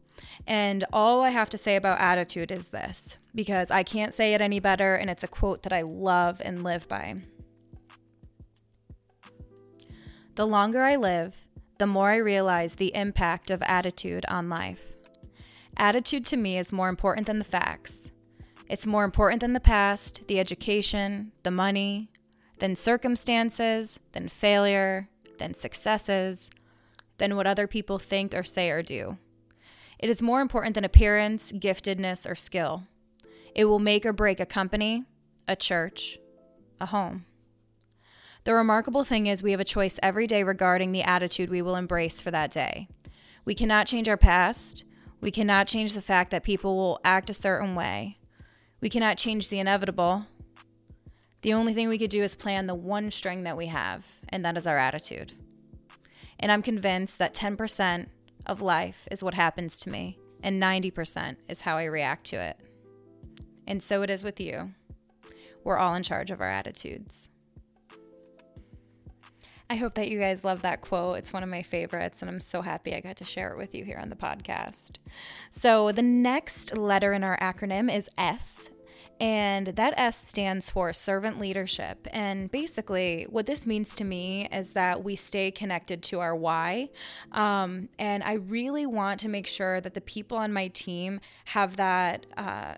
And 0.47 0.85
all 0.93 1.23
I 1.23 1.31
have 1.31 1.49
to 1.49 1.57
say 1.57 1.75
about 1.75 1.99
attitude 1.99 2.53
is 2.53 2.69
this 2.69 3.17
because 3.35 3.69
I 3.69 3.83
can't 3.83 4.13
say 4.13 4.33
it 4.33 4.39
any 4.39 4.61
better. 4.61 4.95
And 4.95 5.09
it's 5.09 5.25
a 5.25 5.27
quote 5.27 5.63
that 5.63 5.73
I 5.73 5.81
love 5.81 6.41
and 6.41 6.63
live 6.63 6.87
by. 6.87 7.15
The 10.35 10.47
longer 10.47 10.83
I 10.83 10.95
live, 10.95 11.45
the 11.79 11.87
more 11.87 12.11
I 12.11 12.15
realize 12.15 12.75
the 12.75 12.95
impact 12.95 13.51
of 13.51 13.61
attitude 13.63 14.25
on 14.29 14.47
life. 14.47 14.94
Attitude 15.77 16.25
to 16.27 16.37
me 16.37 16.57
is 16.57 16.71
more 16.71 16.89
important 16.89 17.27
than 17.27 17.39
the 17.39 17.45
facts. 17.45 18.11
It's 18.69 18.87
more 18.87 19.03
important 19.03 19.41
than 19.41 19.53
the 19.53 19.59
past, 19.59 20.23
the 20.27 20.39
education, 20.39 21.31
the 21.43 21.51
money, 21.51 22.09
than 22.59 22.75
circumstances, 22.75 23.99
than 24.13 24.29
failure, 24.29 25.09
than 25.37 25.53
successes, 25.53 26.49
than 27.17 27.35
what 27.35 27.47
other 27.47 27.67
people 27.67 27.99
think 27.99 28.33
or 28.33 28.43
say 28.43 28.69
or 28.69 28.81
do. 28.81 29.17
It 29.99 30.09
is 30.09 30.21
more 30.21 30.41
important 30.41 30.75
than 30.75 30.83
appearance, 30.83 31.51
giftedness, 31.51 32.29
or 32.29 32.35
skill. 32.35 32.83
It 33.53 33.65
will 33.65 33.79
make 33.79 34.05
or 34.05 34.13
break 34.13 34.39
a 34.39 34.45
company, 34.45 35.03
a 35.47 35.55
church, 35.55 36.19
a 36.79 36.87
home. 36.87 37.25
The 38.43 38.53
remarkable 38.53 39.03
thing 39.03 39.27
is, 39.27 39.41
we 39.41 39.51
have 39.51 39.59
a 39.59 39.65
choice 39.65 39.99
every 40.03 40.27
day 40.27 40.43
regarding 40.43 40.91
the 40.91 41.03
attitude 41.03 41.49
we 41.49 41.61
will 41.61 41.75
embrace 41.75 42.21
for 42.21 42.31
that 42.31 42.51
day. 42.51 42.87
We 43.43 43.55
cannot 43.55 43.87
change 43.87 44.07
our 44.07 44.17
past. 44.17 44.83
We 45.21 45.31
cannot 45.31 45.67
change 45.67 45.93
the 45.93 46.01
fact 46.01 46.31
that 46.31 46.43
people 46.43 46.75
will 46.75 46.99
act 47.03 47.29
a 47.29 47.33
certain 47.33 47.75
way. 47.75 48.19
We 48.81 48.89
cannot 48.89 49.17
change 49.17 49.49
the 49.49 49.59
inevitable. 49.59 50.25
The 51.41 51.53
only 51.53 51.73
thing 51.73 51.89
we 51.89 51.97
could 51.97 52.09
do 52.09 52.21
is 52.23 52.35
plan 52.35 52.67
the 52.67 52.75
one 52.75 53.11
string 53.11 53.43
that 53.43 53.57
we 53.57 53.67
have, 53.67 54.05
and 54.29 54.43
that 54.45 54.57
is 54.57 54.67
our 54.67 54.77
attitude. 54.77 55.33
And 56.39 56.51
I'm 56.51 56.61
convinced 56.61 57.17
that 57.19 57.33
10% 57.33 58.07
of 58.45 58.61
life 58.61 59.07
is 59.11 59.23
what 59.23 59.33
happens 59.33 59.79
to 59.79 59.89
me, 59.89 60.19
and 60.43 60.61
90% 60.61 61.37
is 61.47 61.61
how 61.61 61.77
I 61.77 61.85
react 61.85 62.25
to 62.27 62.35
it. 62.35 62.57
And 63.67 63.81
so 63.81 64.01
it 64.01 64.09
is 64.09 64.23
with 64.23 64.39
you. 64.39 64.71
We're 65.63 65.77
all 65.77 65.95
in 65.95 66.03
charge 66.03 66.29
of 66.29 66.41
our 66.41 66.49
attitudes. 66.49 67.29
I 69.69 69.77
hope 69.77 69.95
that 69.95 70.09
you 70.09 70.19
guys 70.19 70.43
love 70.43 70.61
that 70.61 70.81
quote. 70.81 71.17
It's 71.17 71.33
one 71.33 71.41
of 71.41 71.49
my 71.49 71.63
favorites, 71.63 72.21
and 72.21 72.29
I'm 72.29 72.39
so 72.39 72.61
happy 72.61 72.93
I 72.93 72.99
got 72.99 73.15
to 73.17 73.25
share 73.25 73.51
it 73.51 73.57
with 73.57 73.73
you 73.73 73.83
here 73.83 73.97
on 73.97 74.09
the 74.09 74.15
podcast. 74.15 74.97
So, 75.49 75.91
the 75.91 76.03
next 76.03 76.77
letter 76.77 77.13
in 77.13 77.23
our 77.23 77.37
acronym 77.39 77.93
is 77.93 78.07
S, 78.15 78.69
and 79.19 79.67
that 79.67 79.95
S 79.97 80.27
stands 80.27 80.69
for 80.69 80.93
servant 80.93 81.39
leadership. 81.39 82.07
And 82.11 82.51
basically, 82.51 83.25
what 83.27 83.47
this 83.47 83.65
means 83.65 83.95
to 83.95 84.03
me 84.03 84.47
is 84.51 84.73
that 84.73 85.03
we 85.03 85.15
stay 85.15 85.49
connected 85.49 86.03
to 86.03 86.19
our 86.19 86.35
why. 86.35 86.89
Um, 87.31 87.89
and 87.97 88.23
I 88.23 88.33
really 88.33 88.85
want 88.85 89.19
to 89.21 89.29
make 89.29 89.47
sure 89.47 89.81
that 89.81 89.95
the 89.95 90.01
people 90.01 90.37
on 90.37 90.53
my 90.53 90.67
team 90.67 91.21
have 91.45 91.77
that 91.77 92.27
uh, 92.37 92.75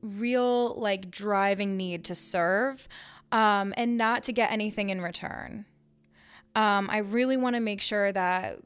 real, 0.00 0.74
like, 0.76 1.10
driving 1.10 1.76
need 1.76 2.04
to 2.06 2.14
serve 2.14 2.88
um, 3.30 3.74
and 3.76 3.98
not 3.98 4.22
to 4.24 4.32
get 4.32 4.50
anything 4.50 4.88
in 4.88 5.02
return. 5.02 5.66
Um, 6.54 6.88
I 6.90 6.98
really 6.98 7.36
want 7.36 7.56
to 7.56 7.60
make 7.60 7.80
sure 7.80 8.10
that 8.12 8.58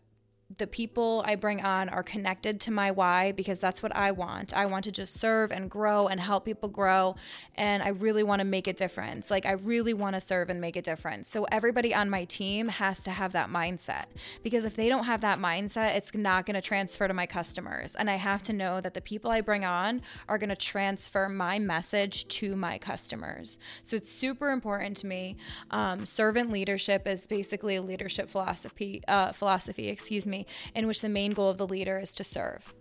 the 0.59 0.67
people 0.67 1.23
I 1.27 1.37
bring 1.37 1.61
on 1.63 1.89
are 1.89 2.03
connected 2.03 2.61
to 2.63 2.71
my 2.71 2.91
why 2.91 3.33
because 3.33 3.59
that's 3.59 3.83
what 3.83 3.95
I 3.95 4.13
want. 4.13 4.55
I 4.55 4.67
want 4.67 4.85
to 4.85 4.93
just 4.93 5.15
serve 5.15 5.51
and 5.51 5.71
grow 5.71 6.07
and 6.07 6.21
help 6.21 6.45
people 6.45 6.69
grow. 6.69 7.17
And 7.57 7.83
I 7.83 7.89
really 7.89 8.23
want 8.23 8.41
to 8.41 8.45
make 8.45 8.67
a 8.67 8.73
difference. 8.73 9.31
Like, 9.31 9.47
I 9.47 9.53
really 9.53 9.95
want 9.95 10.15
to 10.15 10.21
serve 10.21 10.51
and 10.51 10.61
make 10.61 10.77
a 10.77 10.83
difference. 10.83 11.29
So, 11.29 11.45
everybody 11.45 11.95
on 11.95 12.11
my 12.11 12.25
team 12.25 12.69
has 12.69 13.03
to 13.05 13.11
have 13.11 13.33
that 13.33 13.49
mindset 13.49 14.05
because 14.43 14.65
if 14.65 14.77
they 14.77 14.89
don't 14.89 15.05
have 15.05 15.21
that 15.23 15.39
mindset, 15.39 15.97
it's 15.97 16.15
not 16.15 16.47
going 16.47 16.55
to 16.55 16.63
transfer 16.63 17.09
to 17.09 17.15
my 17.15 17.27
customers. 17.27 17.95
And 17.95 18.11
I 18.11 18.17
have 18.17 18.43
to 18.45 18.53
know 18.53 18.81
that 18.81 18.95
the 18.95 19.01
people 19.01 19.31
I 19.31 19.41
bring 19.41 19.65
on 19.65 20.03
are 20.29 20.39
going 20.39 20.51
to 20.51 20.57
transfer 20.57 21.29
my 21.29 21.59
message 21.59 22.29
to 22.29 22.55
my 22.57 22.79
customers. 22.79 23.59
So, 23.83 23.97
it's 23.97 24.13
super 24.13 24.51
important 24.51 24.97
to 24.99 25.07
me. 25.07 25.37
Um, 25.71 26.07
servant 26.07 26.51
leadership 26.51 27.07
is 27.07 27.27
basically 27.27 27.77
a 27.77 27.83
leadership 27.83 28.29
philosophy, 28.29 29.03
uh, 29.09 29.33
philosophy, 29.33 29.89
excuse 29.89 30.27
me 30.27 30.44
in 30.75 30.87
which 30.87 31.01
the 31.01 31.09
main 31.09 31.33
goal 31.33 31.49
of 31.49 31.59
the 31.59 31.67
leader 31.67 31.99
is 31.99 32.13
to 32.15 32.25
serve. 32.25 32.75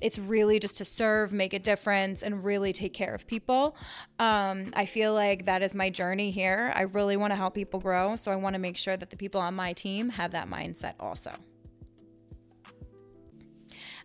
It's 0.00 0.18
really 0.18 0.58
just 0.58 0.78
to 0.78 0.84
serve, 0.84 1.32
make 1.32 1.52
a 1.52 1.58
difference, 1.58 2.22
and 2.22 2.42
really 2.42 2.72
take 2.72 2.94
care 2.94 3.14
of 3.14 3.26
people. 3.26 3.76
Um, 4.18 4.72
I 4.74 4.86
feel 4.86 5.12
like 5.12 5.44
that 5.44 5.62
is 5.62 5.74
my 5.74 5.90
journey 5.90 6.30
here. 6.30 6.72
I 6.74 6.82
really 6.82 7.16
want 7.16 7.32
to 7.32 7.36
help 7.36 7.54
people 7.54 7.80
grow. 7.80 8.16
So 8.16 8.32
I 8.32 8.36
want 8.36 8.54
to 8.54 8.58
make 8.58 8.78
sure 8.78 8.96
that 8.96 9.10
the 9.10 9.16
people 9.16 9.40
on 9.40 9.54
my 9.54 9.72
team 9.74 10.08
have 10.10 10.30
that 10.30 10.48
mindset 10.48 10.94
also. 10.98 11.32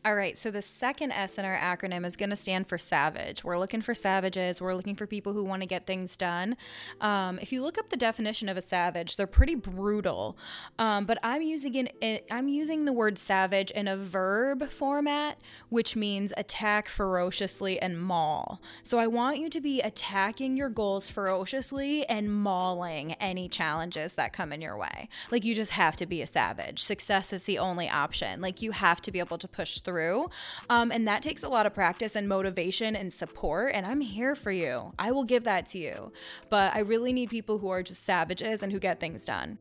All 0.05 0.13
right, 0.13 0.37
so 0.37 0.51
the 0.51 0.61
second 0.61 1.13
S 1.13 1.39
in 1.39 1.45
our 1.45 1.57
acronym 1.57 2.05
is 2.05 2.15
going 2.15 2.29
to 2.29 2.35
stand 2.35 2.67
for 2.67 2.77
savage. 2.77 3.43
We're 3.43 3.57
looking 3.57 3.81
for 3.81 3.95
savages. 3.95 4.61
We're 4.61 4.75
looking 4.75 4.95
for 4.95 5.07
people 5.07 5.33
who 5.33 5.43
want 5.43 5.63
to 5.63 5.67
get 5.67 5.87
things 5.87 6.15
done. 6.15 6.57
Um, 7.01 7.39
if 7.39 7.51
you 7.51 7.63
look 7.63 7.79
up 7.79 7.89
the 7.89 7.97
definition 7.97 8.47
of 8.47 8.55
a 8.55 8.61
savage, 8.61 9.15
they're 9.15 9.25
pretty 9.25 9.55
brutal. 9.55 10.37
Um, 10.77 11.07
but 11.07 11.17
I'm 11.23 11.41
using 11.41 11.89
it. 12.01 12.27
I'm 12.29 12.49
using 12.49 12.85
the 12.85 12.93
word 12.93 13.17
savage 13.17 13.71
in 13.71 13.87
a 13.87 13.97
verb 13.97 14.69
format, 14.69 15.39
which 15.69 15.95
means 15.95 16.31
attack 16.37 16.87
ferociously 16.87 17.81
and 17.81 17.99
maul. 17.99 18.61
So 18.83 18.99
I 18.99 19.07
want 19.07 19.39
you 19.39 19.49
to 19.49 19.59
be 19.59 19.81
attacking 19.81 20.55
your 20.55 20.69
goals 20.69 21.09
ferociously 21.09 22.07
and 22.07 22.31
mauling 22.31 23.13
any 23.13 23.49
challenges 23.49 24.13
that 24.13 24.33
come 24.33 24.53
in 24.53 24.61
your 24.61 24.77
way. 24.77 25.09
Like 25.31 25.43
you 25.43 25.55
just 25.55 25.71
have 25.71 25.95
to 25.95 26.05
be 26.05 26.21
a 26.21 26.27
savage. 26.27 26.83
Success 26.83 27.33
is 27.33 27.45
the 27.45 27.57
only 27.57 27.89
option. 27.89 28.39
Like 28.39 28.61
you 28.61 28.69
have 28.69 29.01
to 29.01 29.11
be 29.11 29.17
able 29.17 29.39
to 29.39 29.47
push 29.47 29.79
through 29.79 29.94
through. 29.95 30.29
Um, 30.69 30.91
and 30.91 31.07
that 31.07 31.21
takes 31.21 31.43
a 31.43 31.47
lot 31.47 31.65
of 31.65 31.73
practice 31.73 32.17
and 32.17 32.27
motivation 32.27 32.97
and 32.97 33.13
support. 33.13 33.73
And 33.73 33.85
I'm 33.85 34.01
here 34.01 34.35
for 34.35 34.51
you. 34.51 34.91
I 34.99 35.11
will 35.11 35.23
give 35.23 35.45
that 35.45 35.67
to 35.67 35.77
you. 35.77 36.11
But 36.49 36.75
I 36.75 36.79
really 36.79 37.13
need 37.13 37.29
people 37.29 37.59
who 37.59 37.69
are 37.69 37.81
just 37.81 38.03
savages 38.03 38.61
and 38.61 38.73
who 38.73 38.79
get 38.79 38.99
things 38.99 39.23
done. 39.23 39.57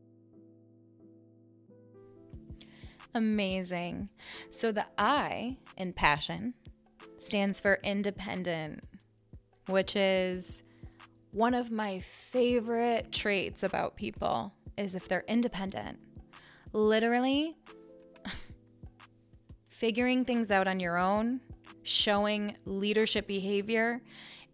Amazing. 3.13 4.09
So 4.49 4.73
the 4.73 4.87
I 4.97 5.57
in 5.77 5.93
passion 5.93 6.53
stands 7.15 7.61
for 7.61 7.79
independent, 7.81 8.83
which 9.69 9.95
is 9.95 10.63
one 11.31 11.53
of 11.53 11.71
my 11.71 11.99
favorite 11.99 13.13
traits 13.13 13.63
about 13.63 13.95
people 13.95 14.53
is 14.77 14.95
if 14.95 15.07
they're 15.07 15.23
independent. 15.29 15.99
Literally, 16.73 17.55
figuring 19.77 20.23
things 20.23 20.51
out 20.51 20.67
on 20.67 20.79
your 20.79 20.97
own, 20.97 21.41
showing 21.83 22.55
leadership 22.65 23.27
behavior, 23.27 24.01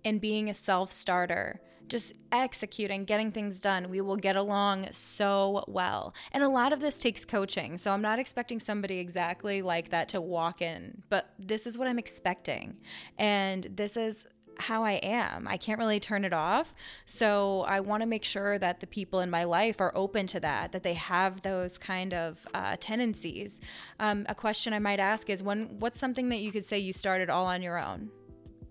and 0.03 0.19
being 0.19 0.49
a 0.49 0.53
self 0.53 0.91
starter. 0.91 1.61
Just 1.87 2.13
executing, 2.31 3.03
getting 3.03 3.31
things 3.31 3.59
done. 3.59 3.89
We 3.89 3.99
will 4.01 4.15
get 4.15 4.37
along 4.37 4.87
so 4.93 5.63
well. 5.67 6.15
And 6.31 6.41
a 6.41 6.47
lot 6.47 6.71
of 6.71 6.79
this 6.79 6.97
takes 6.97 7.25
coaching. 7.25 7.77
So 7.77 7.91
I'm 7.91 8.01
not 8.01 8.17
expecting 8.17 8.59
somebody 8.59 8.97
exactly 8.97 9.61
like 9.61 9.89
that 9.89 10.07
to 10.09 10.21
walk 10.21 10.61
in, 10.61 11.03
but 11.09 11.33
this 11.37 11.67
is 11.67 11.77
what 11.77 11.89
I'm 11.89 11.99
expecting. 11.99 12.77
And 13.17 13.67
this 13.75 13.97
is 13.97 14.25
how 14.61 14.83
I 14.83 14.93
am. 14.93 15.47
I 15.47 15.57
can't 15.57 15.79
really 15.79 15.99
turn 15.99 16.23
it 16.23 16.33
off. 16.33 16.73
So 17.05 17.65
I 17.67 17.79
want 17.79 18.01
to 18.01 18.07
make 18.07 18.23
sure 18.23 18.57
that 18.59 18.79
the 18.79 18.87
people 18.87 19.19
in 19.19 19.29
my 19.29 19.43
life 19.43 19.81
are 19.81 19.91
open 19.95 20.27
to 20.27 20.39
that, 20.39 20.71
that 20.71 20.83
they 20.83 20.93
have 20.93 21.41
those 21.41 21.77
kind 21.77 22.13
of 22.13 22.45
uh, 22.53 22.75
tendencies. 22.79 23.61
Um, 23.99 24.25
a 24.29 24.35
question 24.35 24.73
I 24.73 24.79
might 24.79 24.99
ask 24.99 25.29
is 25.29 25.43
when 25.43 25.77
what's 25.79 25.99
something 25.99 26.29
that 26.29 26.39
you 26.39 26.51
could 26.51 26.65
say 26.65 26.79
you 26.79 26.93
started 26.93 27.29
all 27.29 27.45
on 27.45 27.61
your 27.61 27.77
own? 27.77 28.09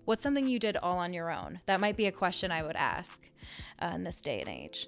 What's 0.05 0.23
something 0.23 0.47
you 0.47 0.59
did 0.59 0.77
all 0.77 0.97
on 0.97 1.13
your 1.13 1.31
own? 1.31 1.59
That 1.67 1.79
might 1.79 1.95
be 1.95 2.07
a 2.07 2.11
question 2.11 2.51
I 2.51 2.63
would 2.63 2.75
ask 2.75 3.29
uh, 3.79 3.91
in 3.93 4.03
this 4.03 4.21
day 4.21 4.41
and 4.41 4.49
age. 4.49 4.87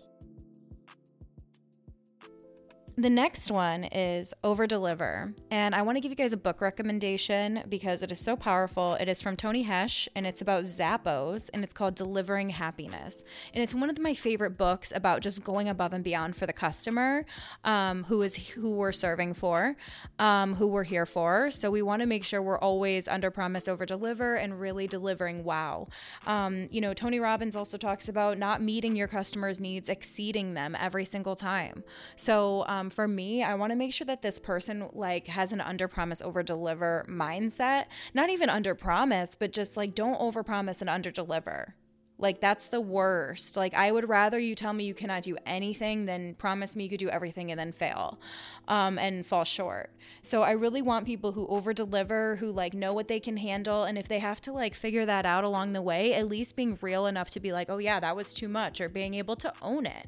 The 3.04 3.10
next 3.10 3.52
one 3.52 3.84
is 3.84 4.34
Over 4.46 4.66
Deliver. 4.66 5.34
And 5.52 5.76
I 5.76 5.82
want 5.82 5.98
to 5.98 6.00
give 6.00 6.10
you 6.10 6.16
guys 6.16 6.32
a 6.32 6.38
book 6.38 6.62
recommendation 6.62 7.62
because 7.68 8.02
it 8.02 8.14
is 8.14 8.20
so 8.22 8.38
powerful. 8.38 8.94
It 8.94 9.10
is 9.10 9.22
from 9.22 9.36
Tony 9.36 9.66
Hsieh 9.66 10.08
and 10.16 10.26
it's 10.26 10.40
about 10.40 10.64
Zappos 10.64 11.50
and 11.54 11.66
it's 11.66 11.74
called 11.74 11.96
Delivering 11.96 12.52
Happiness. 12.52 13.26
And 13.54 13.62
it's 13.62 13.76
one 13.76 13.90
of 13.90 14.00
my 14.00 14.14
favorite 14.14 14.58
books 14.58 14.94
about 14.96 15.22
just 15.22 15.44
going 15.44 15.68
above 15.68 15.92
and 15.92 16.02
beyond 16.02 16.38
for 16.38 16.46
the 16.46 16.54
customer 16.54 17.26
um, 17.66 18.06
who 18.06 18.22
is 18.22 18.38
who 18.38 18.78
we're 18.78 18.94
serving 18.94 19.34
for, 19.34 19.76
um, 20.18 20.56
who 20.56 20.68
we're 20.68 20.86
here 20.86 21.06
for. 21.06 21.52
So 21.52 21.70
we 21.70 21.82
want 21.82 22.00
to 22.04 22.06
make 22.06 22.24
sure 22.24 22.42
we're 22.42 22.58
always 22.58 23.10
under 23.10 23.30
promise, 23.30 23.68
over 23.68 23.86
deliver, 23.86 24.36
and 24.36 24.58
really 24.58 24.88
delivering 24.88 25.44
wow. 25.44 25.90
Um, 26.26 26.70
you 26.72 26.80
know, 26.80 26.94
Tony 26.94 27.20
Robbins 27.20 27.58
also 27.58 27.78
talks 27.78 28.08
about 28.08 28.38
not 28.38 28.62
meeting 28.62 28.96
your 28.96 29.10
customers' 29.10 29.60
needs, 29.60 29.90
exceeding 29.90 30.54
them 30.54 30.74
every 30.80 31.04
single 31.04 31.36
time. 31.36 31.84
So, 32.16 32.64
um, 32.68 32.92
for 32.94 33.08
me, 33.08 33.44
I 33.44 33.56
want 33.56 33.72
to 33.72 33.76
make 33.76 33.94
sure 33.94 34.06
that 34.06 34.22
this 34.22 34.40
person 34.40 34.90
like 34.94 35.28
has 35.28 35.52
an 35.52 35.62
under 35.62 35.88
promise 35.88 36.22
over 36.22 36.44
deliver 36.44 37.06
mindset. 37.10 37.86
Not 38.14 38.30
even 38.30 38.50
under 38.50 38.76
promise, 38.76 39.36
but 39.36 39.52
just 39.52 39.76
like 39.76 39.96
don't 39.96 40.20
over 40.20 40.44
promise 40.44 40.82
and 40.82 40.90
under 40.90 41.12
deliver. 41.12 41.76
Like 42.20 42.40
that's 42.40 42.68
the 42.68 42.80
worst. 42.80 43.58
Like 43.58 43.74
I 43.74 43.92
would 43.92 44.08
rather 44.08 44.40
you 44.40 44.56
tell 44.56 44.72
me 44.72 44.86
you 44.86 44.94
cannot 44.94 45.24
do 45.24 45.36
anything 45.46 46.06
than 46.06 46.36
promise 46.36 46.76
me 46.76 46.84
you 46.84 46.90
could 46.90 47.00
do 47.00 47.10
everything 47.10 47.52
and 47.52 47.60
then 47.60 47.72
fail, 47.72 48.20
um, 48.68 48.98
and 48.98 49.26
fall 49.26 49.44
short. 49.44 49.92
So 50.22 50.42
I 50.42 50.52
really 50.52 50.82
want 50.82 51.06
people 51.06 51.34
who 51.34 51.48
over 51.48 51.74
deliver, 51.74 52.38
who 52.38 52.52
like 52.52 52.74
know 52.74 52.94
what 52.94 53.08
they 53.08 53.20
can 53.20 53.38
handle, 53.38 53.84
and 53.84 53.98
if 53.98 54.08
they 54.08 54.20
have 54.20 54.40
to 54.42 54.54
like 54.54 54.74
figure 54.74 55.06
that 55.06 55.26
out 55.26 55.44
along 55.44 55.74
the 55.74 55.82
way, 55.82 56.14
at 56.14 56.28
least 56.28 56.56
being 56.56 56.78
real 56.82 57.08
enough 57.08 57.30
to 57.32 57.40
be 57.40 57.52
like, 57.52 57.70
oh 57.70 57.80
yeah, 57.80 58.00
that 58.00 58.16
was 58.16 58.34
too 58.34 58.48
much, 58.48 58.80
or 58.80 58.88
being 58.88 59.16
able 59.16 59.36
to 59.38 59.52
own 59.62 59.86
it, 59.86 60.08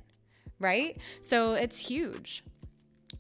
right? 0.60 0.98
So 1.22 1.54
it's 1.54 1.80
huge 1.80 2.44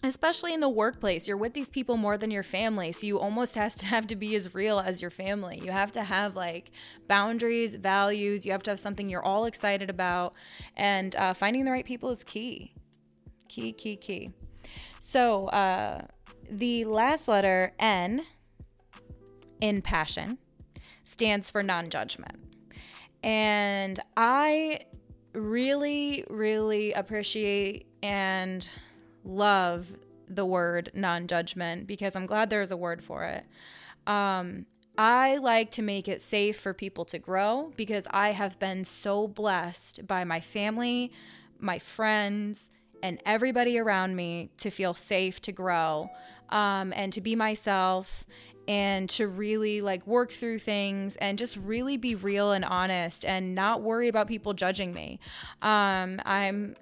especially 0.07 0.53
in 0.53 0.59
the 0.59 0.69
workplace 0.69 1.27
you're 1.27 1.38
with 1.38 1.53
these 1.53 1.69
people 1.69 1.97
more 1.97 2.17
than 2.17 2.31
your 2.31 2.43
family 2.43 2.91
so 2.91 3.05
you 3.07 3.19
almost 3.19 3.55
has 3.65 3.75
to 3.75 3.85
have 3.85 4.07
to 4.07 4.15
be 4.15 4.35
as 4.35 4.53
real 4.53 4.79
as 4.79 5.01
your 5.01 5.12
family. 5.12 5.59
You 5.63 5.71
have 5.71 5.91
to 5.93 6.03
have 6.03 6.35
like 6.35 6.71
boundaries 7.07 7.75
values 7.75 8.45
you 8.45 8.51
have 8.51 8.63
to 8.63 8.71
have 8.71 8.79
something 8.79 9.09
you're 9.09 9.24
all 9.24 9.45
excited 9.45 9.89
about 9.89 10.33
and 10.75 11.15
uh, 11.15 11.33
finding 11.33 11.65
the 11.65 11.71
right 11.71 11.85
people 11.85 12.09
is 12.09 12.24
key. 12.24 12.74
Key 13.47 13.74
key 13.74 13.95
key. 13.95 14.31
So 15.00 15.47
uh, 15.47 16.01
the 16.50 16.85
last 16.85 17.27
letter 17.27 17.74
n 17.79 18.24
in 19.62 19.81
passion 19.81 20.38
stands 21.03 21.50
for 21.50 21.63
non 21.63 21.89
judgment. 21.89 22.38
And 23.24 24.00
I 24.17 24.81
really, 25.33 26.25
really 26.29 26.93
appreciate 26.93 27.88
and 28.03 28.67
love 29.25 29.88
the 30.27 30.46
word 30.46 30.91
non 30.94 31.27
judgment 31.27 31.88
because 31.88 32.15
I'm 32.15 32.25
glad 32.25 32.50
there's 32.50 32.72
a 32.72 32.77
word 32.77 33.03
for 33.03 33.24
it. 33.24 33.44
Um, 34.08 34.65
I 34.98 35.38
like 35.38 35.72
to 35.72 35.82
make 35.82 36.08
it 36.08 36.22
safe 36.22 36.58
for 36.58 36.74
people 36.74 37.03
to 37.05 37.20
grow 37.20 37.74
because 37.75 38.08
I 38.12 38.32
have 38.32 38.58
been 38.60 38.86
so 38.86 39.27
blessed 39.27 40.08
by 40.08 40.24
my 40.24 40.39
family, 40.39 41.12
my 41.60 41.79
friends, 41.79 42.72
and 43.03 43.22
everybody 43.25 43.77
around 43.77 44.15
me 44.15 44.51
to 44.60 44.70
feel 44.70 44.94
safe 44.94 45.41
to 45.41 45.51
grow 45.51 46.10
um, 46.50 46.94
and 46.96 47.12
to 47.13 47.22
be 47.22 47.36
myself 47.36 48.25
and 48.67 49.10
to 49.12 49.27
really 49.27 49.82
like 49.82 50.05
work 50.08 50.32
through 50.32 50.60
things 50.60 51.15
and 51.17 51.38
just 51.38 51.58
really 51.58 51.98
be 51.98 52.15
real 52.15 52.51
and 52.51 52.65
honest 52.65 53.25
and 53.25 53.53
not 53.53 53.82
worry 53.82 54.08
about 54.08 54.27
people 54.27 54.53
judging 54.53 54.94
me. 54.94 55.20
Um, 55.62 56.20
I'm 56.25 56.75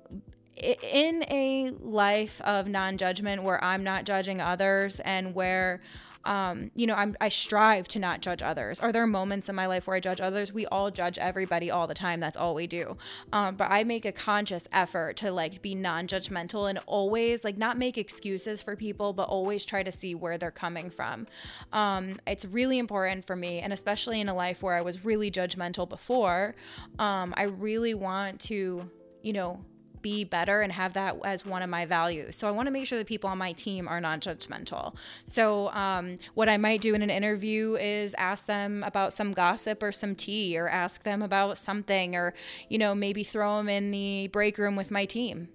in 0.56 1.26
a 1.30 1.72
life 1.80 2.42
of 2.42 2.68
non 2.68 2.98
judgment 2.98 3.44
where 3.44 3.64
I'm 3.64 3.84
not 3.84 4.06
judging 4.06 4.42
others 4.42 5.00
and 5.00 5.34
where 5.34 5.82
um, 6.26 6.72
you 6.76 6.88
know, 6.88 6.96
I'm, 6.96 7.16
I 7.20 7.30
strive 7.30 7.88
to 7.90 8.00
not 8.00 8.22
judge 8.22 8.42
others. 8.42 8.80
Are 8.80 8.92
there 8.92 9.06
moments 9.06 9.50
in 9.50 9.56
my 9.56 9.68
life 9.68 9.88
where 9.88 9.96
I 9.98 10.00
judge 10.00 10.22
others? 10.22 10.54
We 10.54 10.66
all 10.68 10.90
judge 10.90 11.18
everybody 11.18 11.70
all 11.70 11.88
the 11.88 11.94
time. 11.94 12.20
That's 12.20 12.38
all 12.38 12.56
we 12.56 12.68
do. 12.68 12.98
Um, 13.34 13.56
but 13.56 13.70
I 13.70 13.84
make 13.84 14.06
a 14.06 14.12
conscious 14.12 14.68
effort 14.72 15.18
to 15.18 15.32
like 15.32 15.62
be 15.62 15.76
non 15.76 16.08
judgmental 16.08 16.70
and 16.70 16.80
always 16.86 17.44
like 17.44 17.58
not 17.58 17.78
make 17.78 17.98
excuses 17.98 18.62
for 18.62 18.76
people, 18.76 19.14
but 19.14 19.28
always 19.28 19.66
try 19.66 19.84
to 19.84 19.92
see 19.92 20.16
where 20.16 20.38
they're 20.38 20.52
coming 20.52 20.90
from. 20.90 21.28
Um, 21.74 22.20
it's 22.26 22.46
really 22.46 22.78
important 22.78 23.26
for 23.26 23.36
me, 23.36 23.60
and 23.60 23.74
especially 23.74 24.22
in 24.22 24.30
a 24.30 24.34
life 24.34 24.64
where 24.64 24.76
I 24.76 24.82
was 24.82 25.04
really 25.04 25.30
judgmental 25.30 25.88
before, 25.88 26.56
um, 27.00 27.34
I 27.36 27.44
really 27.44 27.94
want 27.94 28.40
to, 28.42 28.90
you 29.22 29.34
know, 29.34 29.60
be 30.04 30.24
better 30.24 30.62
and 30.62 30.72
have 30.72 30.94
that 30.94 31.18
as 31.26 31.44
one 31.44 31.64
of 31.64 31.70
my 31.70 31.88
values. 31.88 32.36
So 32.36 32.48
I 32.48 32.52
want 32.52 32.68
to 32.68 32.72
make 32.72 32.86
sure 32.86 33.00
that 33.00 33.08
people 33.08 33.32
on 33.32 33.40
my 33.40 33.54
team 33.54 33.88
are 33.88 34.00
non 34.00 34.20
judgmental. 34.20 34.94
So, 35.24 35.70
um, 35.70 36.20
what 36.36 36.48
I 36.48 36.58
might 36.58 36.82
do 36.82 36.94
in 36.94 37.02
an 37.02 37.10
interview 37.10 37.76
is 37.76 38.14
ask 38.20 38.46
them 38.46 38.84
about 38.84 39.14
some 39.14 39.32
gossip 39.32 39.82
or 39.82 39.92
some 39.92 40.14
tea, 40.14 40.56
or 40.60 40.70
ask 40.70 41.02
them 41.02 41.24
about 41.24 41.58
something, 41.58 42.16
or, 42.16 42.36
you 42.70 42.78
know, 42.78 42.94
maybe 42.94 43.24
throw 43.24 43.58
them 43.58 43.70
in 43.70 43.90
the 43.90 44.28
break 44.28 44.60
room 44.60 44.76
with 44.76 44.92
my 44.92 45.06
team 45.06 45.48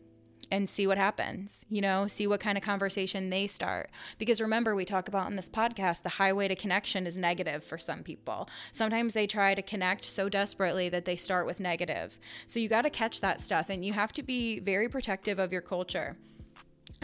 and 0.50 0.68
see 0.68 0.86
what 0.86 0.98
happens, 0.98 1.64
you 1.68 1.80
know, 1.80 2.06
see 2.06 2.26
what 2.26 2.40
kind 2.40 2.56
of 2.56 2.64
conversation 2.64 3.30
they 3.30 3.46
start. 3.46 3.90
Because 4.18 4.40
remember, 4.40 4.74
we 4.74 4.84
talk 4.84 5.08
about 5.08 5.30
in 5.30 5.36
this 5.36 5.50
podcast, 5.50 6.02
the 6.02 6.08
highway 6.08 6.48
to 6.48 6.56
connection 6.56 7.06
is 7.06 7.16
negative 7.16 7.64
for 7.64 7.78
some 7.78 8.02
people. 8.02 8.48
Sometimes 8.72 9.14
they 9.14 9.26
try 9.26 9.54
to 9.54 9.62
connect 9.62 10.04
so 10.04 10.28
desperately 10.28 10.88
that 10.88 11.04
they 11.04 11.16
start 11.16 11.46
with 11.46 11.60
negative. 11.60 12.18
So 12.46 12.60
you 12.60 12.68
got 12.68 12.82
to 12.82 12.90
catch 12.90 13.20
that 13.20 13.40
stuff 13.40 13.70
and 13.70 13.84
you 13.84 13.92
have 13.92 14.12
to 14.14 14.22
be 14.22 14.60
very 14.60 14.88
protective 14.88 15.38
of 15.38 15.52
your 15.52 15.62
culture 15.62 16.16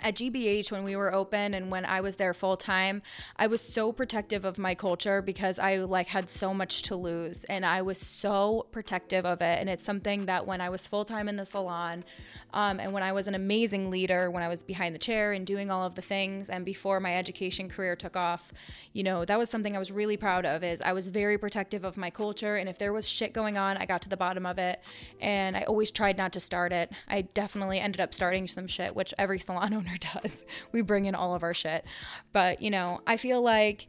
at 0.03 0.17
GBH 0.17 0.71
when 0.71 0.85
we 0.85 0.97
were 0.97 1.15
open 1.15 1.55
and 1.55 1.71
when 1.71 1.85
I 1.85 2.01
was 2.01 2.17
there 2.17 2.35
full 2.35 2.57
time, 2.57 3.03
I 3.37 3.47
was 3.47 3.61
so 3.61 3.93
protective 3.93 4.45
of 4.45 4.59
my 4.59 4.75
culture 4.75 5.23
because 5.23 5.59
I 5.59 5.77
like 5.77 6.09
had 6.09 6.29
so 6.29 6.53
much 6.53 6.83
to 6.83 6.97
lose 6.97 7.45
and 7.45 7.65
I 7.65 7.83
was 7.83 7.99
so 7.99 8.67
protective 8.73 9.25
of 9.25 9.41
it. 9.41 9.61
And 9.61 9.69
it's 9.69 9.85
something 9.85 10.27
that 10.27 10.47
when 10.47 10.61
I 10.61 10.69
was 10.69 10.87
full 10.87 11.05
time 11.05 11.29
in 11.29 11.37
the 11.37 11.45
salon, 11.45 12.05
um, 12.53 12.81
and 12.81 12.93
when 12.93 13.03
I 13.03 13.13
was 13.13 13.27
an 13.27 13.35
amazing 13.35 13.91
leader, 13.91 14.31
when 14.31 14.43
I 14.43 14.49
was 14.49 14.63
behind 14.63 14.95
the 14.95 14.99
chair 14.99 15.33
and 15.33 15.47
doing 15.47 15.71
all 15.71 15.85
of 15.85 15.95
the 15.95 16.03
things, 16.03 16.51
and 16.51 16.65
before 16.65 17.01
my 17.01 17.17
education 17.17 17.69
career 17.69 17.97
took 17.97 18.17
off, 18.17 18.53
you 18.93 19.03
know, 19.03 19.25
that 19.25 19.39
was 19.39 19.51
something 19.51 19.75
I 19.75 19.79
was 19.79 19.91
really 19.91 20.17
proud 20.17 20.47
of. 20.47 20.63
Is 20.63 20.81
I 20.81 20.93
was 20.93 21.09
very 21.09 21.37
protective 21.37 21.85
of 21.85 21.97
my 21.97 22.11
culture, 22.11 22.57
and 22.57 22.69
if 22.69 22.79
there 22.79 22.93
was 22.93 23.09
shit 23.09 23.33
going 23.33 23.59
on, 23.59 23.77
I 23.77 23.87
got 23.87 24.03
to 24.03 24.09
the 24.09 24.17
bottom 24.17 24.47
of 24.47 24.59
it, 24.59 24.81
and 25.21 25.57
I 25.57 25.63
always 25.63 25.91
tried 25.91 26.17
not 26.17 26.33
to 26.35 26.41
start 26.41 26.73
it. 26.73 26.93
I 27.09 27.23
definitely 27.23 27.81
ended 27.81 28.01
up 28.01 28.15
starting 28.15 28.47
some 28.47 28.67
shit, 28.67 28.95
which 28.95 29.13
every 29.19 29.41
salon 29.41 29.73
owner 29.85 29.97
does. 30.23 30.45
We 30.73 30.81
bring 30.81 31.07
in 31.07 31.15
all 31.15 31.35
of 31.35 31.43
our 31.43 31.55
shit, 31.55 31.85
but 32.33 32.63
you 32.63 32.71
know, 32.71 33.01
I 33.07 33.17
feel 33.17 33.43
like 33.43 33.87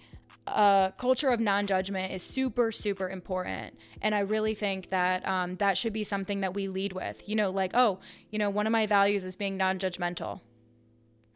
a 0.48 0.94
culture 0.98 1.30
of 1.30 1.40
non-judgment 1.40 2.14
is 2.14 2.22
super 2.22 2.72
super 2.72 3.10
important. 3.10 3.78
And 4.02 4.14
i 4.14 4.20
really 4.20 4.54
think 4.54 4.92
that 4.92 5.27
um, 5.27 5.55
that 5.55 5.77
should 5.77 5.94
be 5.94 6.03
something 6.03 6.42
that 6.42 6.53
we 6.53 6.68
lead 6.68 6.94
with. 6.94 7.27
You 7.27 7.36
know 7.36 7.50
like 7.50 7.72
oh 7.74 8.00
you 8.29 8.40
know 8.40 8.50
one 8.50 8.68
of 8.68 8.72
my 8.72 8.86
values 8.86 9.25
is 9.25 9.36
being 9.36 9.58
non-judgmental. 9.58 10.42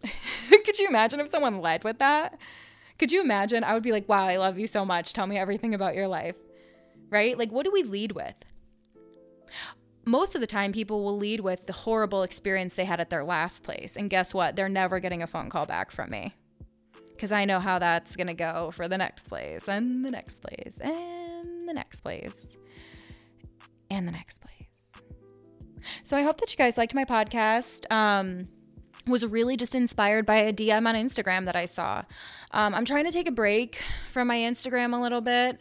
Could 0.50 0.80
you 0.80 0.88
imagine 0.88 1.20
if 1.20 1.28
someone 1.28 1.60
led 1.62 1.84
with 1.84 2.00
that? 2.00 2.38
Could 3.00 3.12
you 3.12 3.22
imagine? 3.22 3.64
I 3.64 3.74
would 3.74 3.84
be 3.84 3.92
like 3.92 4.08
wow 4.08 4.26
i 4.26 4.38
love 4.38 4.60
you 4.60 4.68
so 4.68 4.86
much. 4.86 5.14
Tell 5.14 5.26
me 5.28 5.38
everything 5.38 5.74
about 5.74 5.96
your 5.96 6.08
life. 6.08 6.36
Right? 7.10 7.38
Like 7.38 7.52
what 7.52 7.66
do 7.66 7.72
we 7.72 7.82
lead 7.84 8.12
with 8.12 8.36
most 10.10 10.34
of 10.34 10.42
the 10.42 10.48
time 10.48 10.72
people 10.72 11.04
will 11.04 11.18
lead 11.18 11.40
with 11.40 11.66
the 11.68 11.74
horrible 11.74 12.24
experience 12.24 12.74
they 12.74 12.86
had 12.86 13.00
at 13.00 13.10
their 13.10 13.24
last 13.24 13.64
place 13.64 13.96
and 13.96 14.10
guess 14.10 14.34
what 14.34 14.56
they're 14.56 14.68
never 14.68 15.00
getting 15.00 15.22
a 15.22 15.28
phone 15.28 15.50
call 15.50 15.66
back 15.66 15.92
from 15.92 16.10
me 16.10 16.34
because 17.12 17.32
I 17.32 17.46
know 17.46 17.60
how 17.60 17.80
that's 17.80 18.16
going 18.16 18.28
to 18.28 18.34
go 18.34 18.72
for 18.72 18.88
the 18.88 18.98
next 18.98 19.28
place 19.28 19.68
and 19.68 20.04
the 20.04 20.10
next 20.10 20.40
place 20.40 20.80
and 20.82 21.68
the 21.68 21.74
next 21.74 22.02
place 22.02 22.58
and 23.92 24.08
the 24.08 24.12
next 24.12 24.40
place. 24.40 24.56
So 26.04 26.18
I 26.18 26.24
hope 26.24 26.40
that 26.40 26.52
you 26.52 26.58
guys 26.58 26.78
liked 26.78 26.96
my 26.96 27.06
podcast. 27.06 27.92
Um, 27.92 28.48
was 29.06 29.26
really 29.26 29.58
just 29.58 29.76
inspired 29.76 30.26
by 30.26 30.38
a 30.38 30.54
DM 30.54 30.88
on 30.88 30.96
Instagram 30.96 31.46
that 31.46 31.56
I 31.56 31.66
saw. 31.66 32.04
Um, 32.52 32.74
I'm 32.74 32.86
trying 32.86 33.06
to 33.06 33.12
take 33.12 33.28
a 33.28 33.32
break 33.32 33.82
from 34.12 34.28
my 34.28 34.38
Instagram 34.38 34.94
a 34.94 35.02
little 35.02 35.22
bit. 35.22 35.60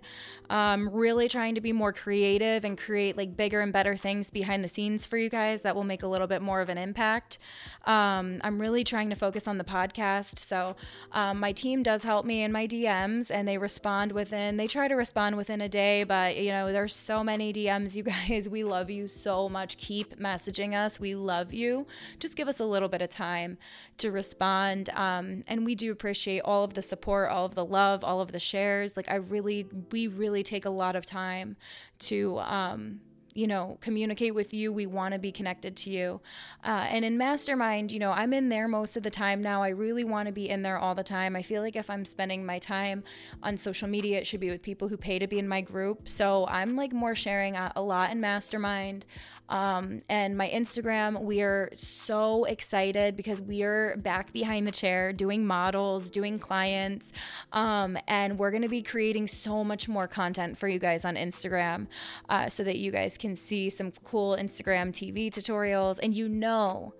Um, 0.50 0.88
really 0.90 1.28
trying 1.28 1.54
to 1.54 1.60
be 1.60 1.72
more 1.72 1.92
creative 1.92 2.64
and 2.64 2.78
create 2.78 3.16
like 3.16 3.36
bigger 3.36 3.60
and 3.60 3.72
better 3.72 3.96
things 3.96 4.30
behind 4.30 4.64
the 4.64 4.68
scenes 4.68 5.06
for 5.06 5.16
you 5.16 5.28
guys 5.28 5.62
that 5.62 5.74
will 5.74 5.84
make 5.84 6.02
a 6.02 6.06
little 6.06 6.26
bit 6.26 6.42
more 6.42 6.60
of 6.60 6.68
an 6.68 6.78
impact. 6.78 7.38
Um, 7.84 8.40
I'm 8.42 8.60
really 8.60 8.84
trying 8.84 9.10
to 9.10 9.16
focus 9.16 9.46
on 9.46 9.58
the 9.58 9.64
podcast. 9.64 10.38
So 10.38 10.76
um, 11.12 11.40
my 11.40 11.52
team 11.52 11.82
does 11.82 12.02
help 12.02 12.24
me 12.24 12.42
in 12.42 12.52
my 12.52 12.66
DMs 12.66 13.30
and 13.30 13.46
they 13.46 13.58
respond 13.58 14.12
within, 14.12 14.56
they 14.56 14.66
try 14.66 14.88
to 14.88 14.94
respond 14.94 15.36
within 15.36 15.60
a 15.60 15.68
day, 15.68 16.04
but 16.04 16.36
you 16.36 16.50
know, 16.50 16.72
there's 16.72 16.94
so 16.94 17.22
many 17.22 17.52
DMs, 17.52 17.96
you 17.96 18.02
guys. 18.28 18.48
We 18.48 18.64
love 18.64 18.90
you 18.90 19.08
so 19.08 19.48
much. 19.48 19.76
Keep 19.78 20.18
messaging 20.18 20.74
us. 20.74 20.98
We 20.98 21.14
love 21.14 21.52
you. 21.52 21.86
Just 22.18 22.36
give 22.36 22.48
us 22.48 22.60
a 22.60 22.64
little 22.64 22.88
bit 22.88 23.02
of 23.02 23.10
time 23.10 23.58
to 23.98 24.10
respond. 24.10 24.90
Um, 24.94 25.44
and 25.46 25.64
we 25.64 25.74
do 25.74 25.92
appreciate 25.92 26.40
all 26.40 26.64
of 26.64 26.74
the 26.74 26.82
support, 26.82 27.30
all 27.30 27.44
of 27.44 27.54
the 27.54 27.64
love, 27.64 28.04
all 28.04 28.20
of 28.20 28.32
the 28.32 28.38
shares. 28.38 28.96
Like, 28.96 29.10
I 29.10 29.16
really, 29.16 29.66
we 29.90 30.06
really 30.06 30.37
take 30.42 30.64
a 30.64 30.70
lot 30.70 30.96
of 30.96 31.06
time 31.06 31.56
to, 32.00 32.38
um, 32.38 33.00
you 33.34 33.46
know, 33.46 33.78
communicate 33.80 34.34
with 34.34 34.52
you. 34.52 34.72
We 34.72 34.86
want 34.86 35.12
to 35.12 35.18
be 35.18 35.30
connected 35.30 35.76
to 35.76 35.90
you. 35.90 36.20
Uh, 36.64 36.86
and 36.90 37.04
in 37.04 37.16
Mastermind, 37.16 37.92
you 37.92 38.00
know, 38.00 38.10
I'm 38.10 38.32
in 38.32 38.48
there 38.48 38.66
most 38.66 38.96
of 38.96 39.04
the 39.04 39.10
time 39.10 39.40
now. 39.42 39.62
I 39.62 39.68
really 39.68 40.02
want 40.02 40.26
to 40.26 40.32
be 40.32 40.48
in 40.48 40.62
there 40.62 40.76
all 40.76 40.96
the 40.96 41.04
time. 41.04 41.36
I 41.36 41.42
feel 41.42 41.62
like 41.62 41.76
if 41.76 41.88
I'm 41.88 42.04
spending 42.04 42.44
my 42.44 42.58
time 42.58 43.04
on 43.42 43.56
social 43.56 43.86
media, 43.86 44.18
it 44.18 44.26
should 44.26 44.40
be 44.40 44.50
with 44.50 44.60
people 44.60 44.88
who 44.88 44.96
pay 44.96 45.20
to 45.20 45.28
be 45.28 45.38
in 45.38 45.46
my 45.46 45.60
group. 45.60 46.08
So 46.08 46.46
I'm 46.48 46.74
like 46.74 46.92
more 46.92 47.14
sharing 47.14 47.54
a, 47.54 47.72
a 47.76 47.82
lot 47.82 48.10
in 48.10 48.20
Mastermind. 48.20 49.06
Um, 49.48 50.02
and 50.08 50.36
my 50.36 50.48
Instagram, 50.48 51.22
we 51.22 51.42
are 51.42 51.70
so 51.72 52.44
excited 52.44 53.16
because 53.16 53.40
we 53.40 53.62
are 53.62 53.96
back 53.98 54.32
behind 54.32 54.66
the 54.66 54.72
chair 54.72 55.12
doing 55.12 55.46
models, 55.46 56.10
doing 56.10 56.38
clients, 56.38 57.12
um, 57.52 57.96
and 58.06 58.38
we're 58.38 58.50
going 58.50 58.62
to 58.62 58.68
be 58.68 58.82
creating 58.82 59.26
so 59.26 59.64
much 59.64 59.88
more 59.88 60.06
content 60.06 60.58
for 60.58 60.68
you 60.68 60.78
guys 60.78 61.04
on 61.04 61.16
Instagram 61.16 61.86
uh, 62.28 62.48
so 62.48 62.62
that 62.64 62.78
you 62.78 62.90
guys 62.90 63.16
can 63.16 63.36
see 63.36 63.70
some 63.70 63.92
cool 64.04 64.36
Instagram 64.36 64.90
TV 64.92 65.28
tutorials. 65.30 65.98
And 66.02 66.14
you 66.14 66.28
know, 66.28 66.94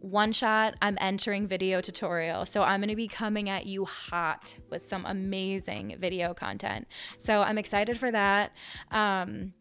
one 0.00 0.32
shot, 0.32 0.74
I'm 0.80 0.96
entering 1.00 1.46
video 1.46 1.80
tutorial. 1.80 2.46
So 2.46 2.62
I'm 2.62 2.80
going 2.80 2.88
to 2.88 2.96
be 2.96 3.08
coming 3.08 3.48
at 3.48 3.66
you 3.66 3.84
hot 3.84 4.56
with 4.70 4.84
some 4.84 5.04
amazing 5.06 5.96
video 5.98 6.32
content. 6.34 6.86
So 7.18 7.42
I'm 7.42 7.58
excited 7.58 7.98
for 7.98 8.10
that. 8.10 8.52
Um, 8.90 9.52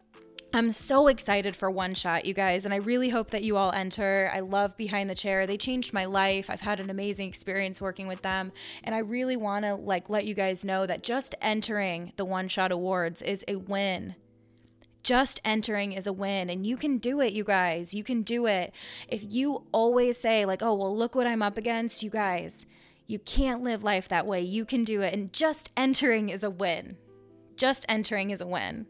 I'm 0.52 0.72
so 0.72 1.08
excited 1.08 1.56
for 1.56 1.70
One 1.70 1.94
Shot, 1.94 2.26
you 2.26 2.34
guys, 2.34 2.66
and 2.66 2.74
I 2.74 2.78
really 2.78 3.10
hope 3.10 3.30
that 3.30 3.44
you 3.44 3.56
all 3.56 3.72
enter. 3.72 4.32
I 4.34 4.40
love 4.40 4.76
Behind 4.78 5.08
the 5.08 5.14
Chair. 5.14 5.46
They 5.46 5.58
changed 5.58 5.94
my 5.94 6.06
life. 6.06 6.50
I've 6.50 6.62
had 6.62 6.80
an 6.80 6.90
amazing 6.90 7.28
experience 7.28 7.80
working 7.80 8.08
with 8.08 8.24
them, 8.24 8.52
and 8.84 8.96
I 8.96 9.00
really 9.00 9.38
want 9.38 9.66
to 9.66 9.76
like 9.76 10.10
let 10.10 10.26
you 10.26 10.34
guys 10.34 10.66
know 10.66 10.88
that 10.88 11.04
just 11.04 11.36
entering 11.40 12.14
the 12.16 12.26
One 12.26 12.48
Shot 12.48 12.72
Awards 12.72 13.22
is 13.22 13.46
a 13.48 13.58
win. 13.58 14.16
Just 15.04 15.40
entering 15.46 15.92
is 15.92 16.08
a 16.08 16.14
win, 16.14 16.50
and 16.50 16.66
you 16.66 16.78
can 16.78 16.98
do 16.98 17.22
it, 17.22 17.32
you 17.32 17.44
guys. 17.44 17.94
You 17.94 18.04
can 18.04 18.24
do 18.24 18.48
it. 18.48 18.74
If 19.08 19.32
you 19.32 19.66
always 19.72 20.18
say 20.18 20.46
like, 20.46 20.64
"Oh, 20.64 20.74
well, 20.74 20.96
look 20.96 21.14
what 21.14 21.28
I'm 21.28 21.44
up 21.44 21.58
against," 21.58 22.02
you 22.02 22.10
guys, 22.10 22.66
you 23.06 23.20
can't 23.20 23.62
live 23.62 23.84
life 23.84 24.08
that 24.08 24.26
way. 24.26 24.42
You 24.42 24.66
can 24.66 24.84
do 24.84 25.02
it, 25.02 25.14
and 25.14 25.32
just 25.32 25.70
entering 25.78 26.30
is 26.30 26.44
a 26.44 26.50
win. 26.50 26.98
Just 27.56 27.86
entering 27.88 28.32
is 28.32 28.42
a 28.42 28.48
win. 28.48 28.88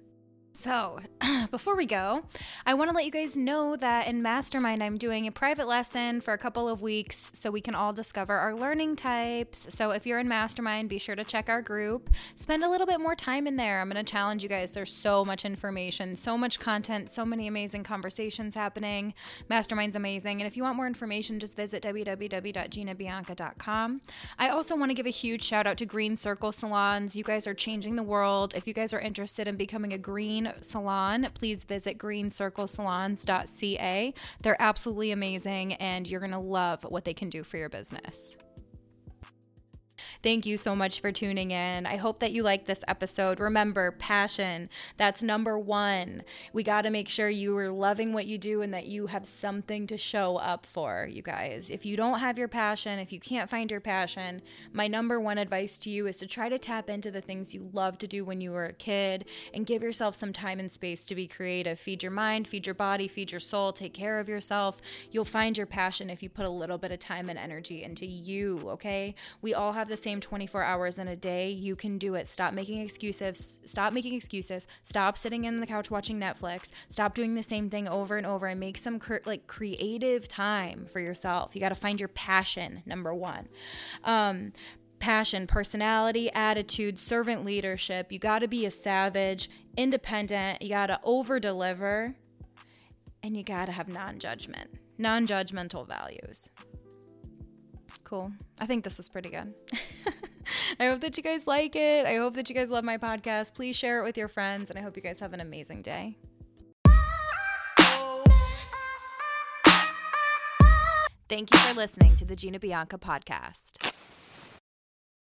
So, 0.51 0.99
before 1.51 1.77
we 1.77 1.85
go, 1.85 2.23
I 2.65 2.73
want 2.73 2.89
to 2.89 2.95
let 2.95 3.05
you 3.05 3.12
guys 3.12 3.38
know 3.38 3.75
that 3.77 4.07
in 4.07 4.21
Mastermind, 4.21 4.83
I'm 4.83 4.97
doing 4.97 5.25
a 5.27 5.31
private 5.31 5.67
lesson 5.67 6.19
for 6.21 6.33
a 6.33 6.38
couple 6.38 6.67
of 6.67 6.81
weeks 6.81 7.31
so 7.33 7.49
we 7.51 7.62
can 7.62 7.75
all 7.75 7.93
discover 7.93 8.35
our 8.35 8.53
learning 8.55 8.97
types. 8.97 9.67
So, 9.69 9.91
if 9.91 10.07
you're 10.07 10.19
in 10.19 10.27
Mastermind, 10.27 10.89
be 10.89 10.97
sure 10.97 11.15
to 11.15 11.23
check 11.23 11.47
our 11.49 11.62
group. 11.62 12.09
Spend 12.35 12.63
a 12.63 12.69
little 12.69 12.88
bit 12.88 12.99
more 12.99 13.15
time 13.15 13.47
in 13.47 13.55
there. 13.55 13.79
I'm 13.79 13.89
going 13.89 14.03
to 14.03 14.12
challenge 14.12 14.43
you 14.43 14.49
guys. 14.49 14.71
There's 14.71 14.91
so 14.91 15.23
much 15.23 15.45
information, 15.45 16.15
so 16.15 16.35
much 16.38 16.59
content, 16.59 17.12
so 17.12 17.23
many 17.23 17.45
amazing 17.47 17.83
conversations 17.83 18.55
happening. 18.55 19.13
Mastermind's 19.49 19.95
amazing. 19.95 20.41
And 20.41 20.47
if 20.47 20.57
you 20.57 20.63
want 20.63 20.75
more 20.75 20.88
information, 20.88 21.39
just 21.39 21.55
visit 21.55 21.83
www.ginabianca.com. 21.83 24.01
I 24.38 24.49
also 24.49 24.75
want 24.75 24.89
to 24.89 24.95
give 24.95 25.05
a 25.05 25.12
huge 25.12 25.43
shout 25.43 25.67
out 25.67 25.77
to 25.77 25.85
Green 25.85 26.17
Circle 26.17 26.51
Salons. 26.51 27.15
You 27.15 27.23
guys 27.23 27.47
are 27.47 27.53
changing 27.53 27.95
the 27.95 28.03
world. 28.03 28.53
If 28.55 28.67
you 28.67 28.73
guys 28.73 28.93
are 28.93 28.99
interested 28.99 29.47
in 29.47 29.55
becoming 29.55 29.93
a 29.93 29.97
green 29.97 30.38
salon, 30.62 31.30
please 31.34 31.63
visit 31.63 31.97
greencirclesalons.ca. 31.97 34.13
They're 34.41 34.62
absolutely 34.62 35.12
amazing 35.12 35.73
and 35.73 36.08
you're 36.08 36.19
going 36.19 36.32
to 36.32 36.39
love 36.39 36.84
what 36.84 37.06
they 37.06 37.13
can 37.13 37.30
do 37.30 37.43
for 37.43 37.58
your 37.58 37.69
business. 37.69 38.36
Thank 40.21 40.45
you 40.45 40.58
so 40.58 40.75
much 40.75 40.99
for 40.99 41.13
tuning 41.13 41.51
in. 41.51 41.86
I 41.86 41.95
hope 41.95 42.19
that 42.19 42.34
you 42.34 42.43
like 42.43 42.65
this 42.65 42.84
episode. 42.89 43.39
Remember, 43.39 43.91
passion, 43.91 44.69
that's 44.97 45.23
number 45.23 45.58
one. 45.58 46.23
We 46.51 46.62
got 46.62 46.82
to 46.82 46.89
make 46.89 47.08
sure 47.08 47.29
you 47.29 47.58
are 47.58 47.71
loving 47.71 48.12
what 48.12 48.25
you 48.25 48.38
do 48.38 48.62
and 48.62 48.73
that 48.73 48.88
you 48.88 49.08
have 49.08 49.25
something 49.25 49.88
to 49.88 49.97
show 49.97 50.36
up 50.36 50.65
for, 50.65 51.08
you 51.10 51.21
guys. 51.21 51.69
If 51.69 51.86
you 51.86 51.95
don't 51.95 52.19
have 52.19 52.38
your 52.38 52.49
passion, 52.49 52.99
if 52.99 53.13
you 53.13 53.19
can't 53.21 53.49
find 53.49 53.71
your 53.71 53.79
passion, 53.79 54.41
my 54.73 54.89
number 54.89 55.21
one 55.21 55.38
advice 55.38 55.79
to 55.79 55.89
you 55.89 56.05
is 56.05 56.17
to 56.17 56.27
try 56.27 56.49
to 56.49 56.60
tap 56.60 56.89
into 56.89 57.12
the 57.12 57.21
things 57.21 57.55
you 57.55 57.69
love 57.71 57.97
to 57.99 58.08
do 58.08 58.25
when 58.25 58.41
you 58.41 58.51
were 58.51 58.65
a 58.65 58.73
kid 58.73 59.23
and 59.53 59.65
give 59.65 59.82
yourself 59.82 60.15
some 60.15 60.34
time 60.34 60.60
and 60.60 60.69
space 60.69 61.05
to 61.05 61.15
be 61.15 61.27
creative. 61.27 61.79
Feed 61.79 62.03
your 62.03 62.12
mind, 62.12 62.45
feed 62.45 62.67
your 62.67 62.75
body, 62.75 63.08
feed 63.08 63.32
your 63.32 63.39
soul, 63.39 63.71
take 63.71 63.93
care 63.93 64.19
of 64.19 64.27
yourself. 64.27 64.82
You'll 65.12 65.23
find 65.23 65.58
your 65.58 65.65
passion 65.65 66.10
if 66.10 66.21
you 66.21 66.27
put 66.27 66.45
a 66.45 66.49
little 66.49 66.77
bit 66.77 66.91
of 66.91 66.99
time 66.99 67.29
and 67.29 67.39
energy 67.39 67.84
into 67.84 68.05
you, 68.05 68.60
okay? 68.71 69.15
We 69.41 69.53
all 69.53 69.71
have 69.71 69.88
the 69.88 69.95
same 69.95 70.09
same 70.10 70.19
24 70.19 70.63
hours 70.63 70.98
in 70.98 71.08
a 71.08 71.15
day, 71.15 71.52
you 71.52 71.76
can 71.76 72.00
do 72.00 72.15
it. 72.15 72.28
Stop 72.28 72.56
making 72.56 72.82
excuses. 72.82 73.60
Stop 73.63 73.93
making 73.93 74.15
excuses. 74.15 74.65
Stop 74.82 75.19
sitting 75.19 75.43
in 75.43 75.60
the 75.60 75.67
couch 75.67 75.91
watching 75.91 76.19
Netflix. 76.19 76.72
Stop 76.89 77.13
doing 77.13 77.36
the 77.36 77.43
same 77.43 77.69
thing 77.69 77.88
over 77.88 78.17
and 78.17 78.26
over 78.26 78.48
and 78.48 78.60
make 78.60 78.80
some 78.80 78.98
cr- 78.98 79.17
like 79.26 79.45
creative 79.45 80.28
time 80.28 80.88
for 80.88 81.00
yourself. 81.00 81.54
You 81.54 81.62
got 81.62 81.69
to 81.69 81.76
find 81.76 82.00
your 82.00 82.10
passion, 82.10 82.82
number 82.88 83.13
1. 83.13 83.48
Um, 84.04 84.54
passion, 84.98 85.45
personality, 85.45 86.32
attitude, 86.32 87.00
servant 87.00 87.45
leadership. 87.45 88.12
You 88.12 88.17
got 88.17 88.39
to 88.39 88.48
be 88.48 88.65
a 88.65 88.72
savage, 88.72 89.48
independent. 89.78 90.63
You 90.63 90.69
got 90.69 90.88
to 90.88 91.00
over 91.04 91.39
deliver, 91.39 92.15
and 93.22 93.38
you 93.38 93.43
got 93.43 93.65
to 93.65 93.74
have 93.74 93.88
non 93.88 94.17
judgment, 94.17 94.72
non 94.98 95.28
judgmental 95.28 95.88
values. 95.88 96.50
Cool. 98.10 98.32
I 98.60 98.65
think 98.65 98.84
this 98.84 98.98
was 98.98 99.08
pretty 99.08 99.30
good. 99.30 99.54
I 100.80 100.88
hope 100.88 101.02
that 101.02 101.15
you 101.15 101.22
guys 101.22 101.45
like 101.45 101.76
it. 101.76 102.08
I 102.08 102.15
hope 102.15 102.34
that 102.34 102.50
you 102.50 102.56
guys 102.56 102.72
love 102.72 102.84
my 102.84 102.98
podcast. 102.98 103.54
Please 103.54 103.76
share 103.76 104.00
it 104.02 104.04
with 104.04 104.17
your 104.17 104.28
friends, 104.28 104.72
and 104.72 104.80
I 104.80 104.82
hope 104.82 104.95
you 104.95 105.04
guys 105.04 105.19
have 105.19 105.32
an 105.32 105.41
amazing 105.41 105.84
day. 105.84 106.17
Thank 111.30 111.54
you 111.54 111.60
for 111.60 111.76
listening 111.76 112.15
to 112.15 112.26
the 112.26 112.36
Gina 112.36 112.58
Bianca 112.58 112.98
podcast. 112.98 113.93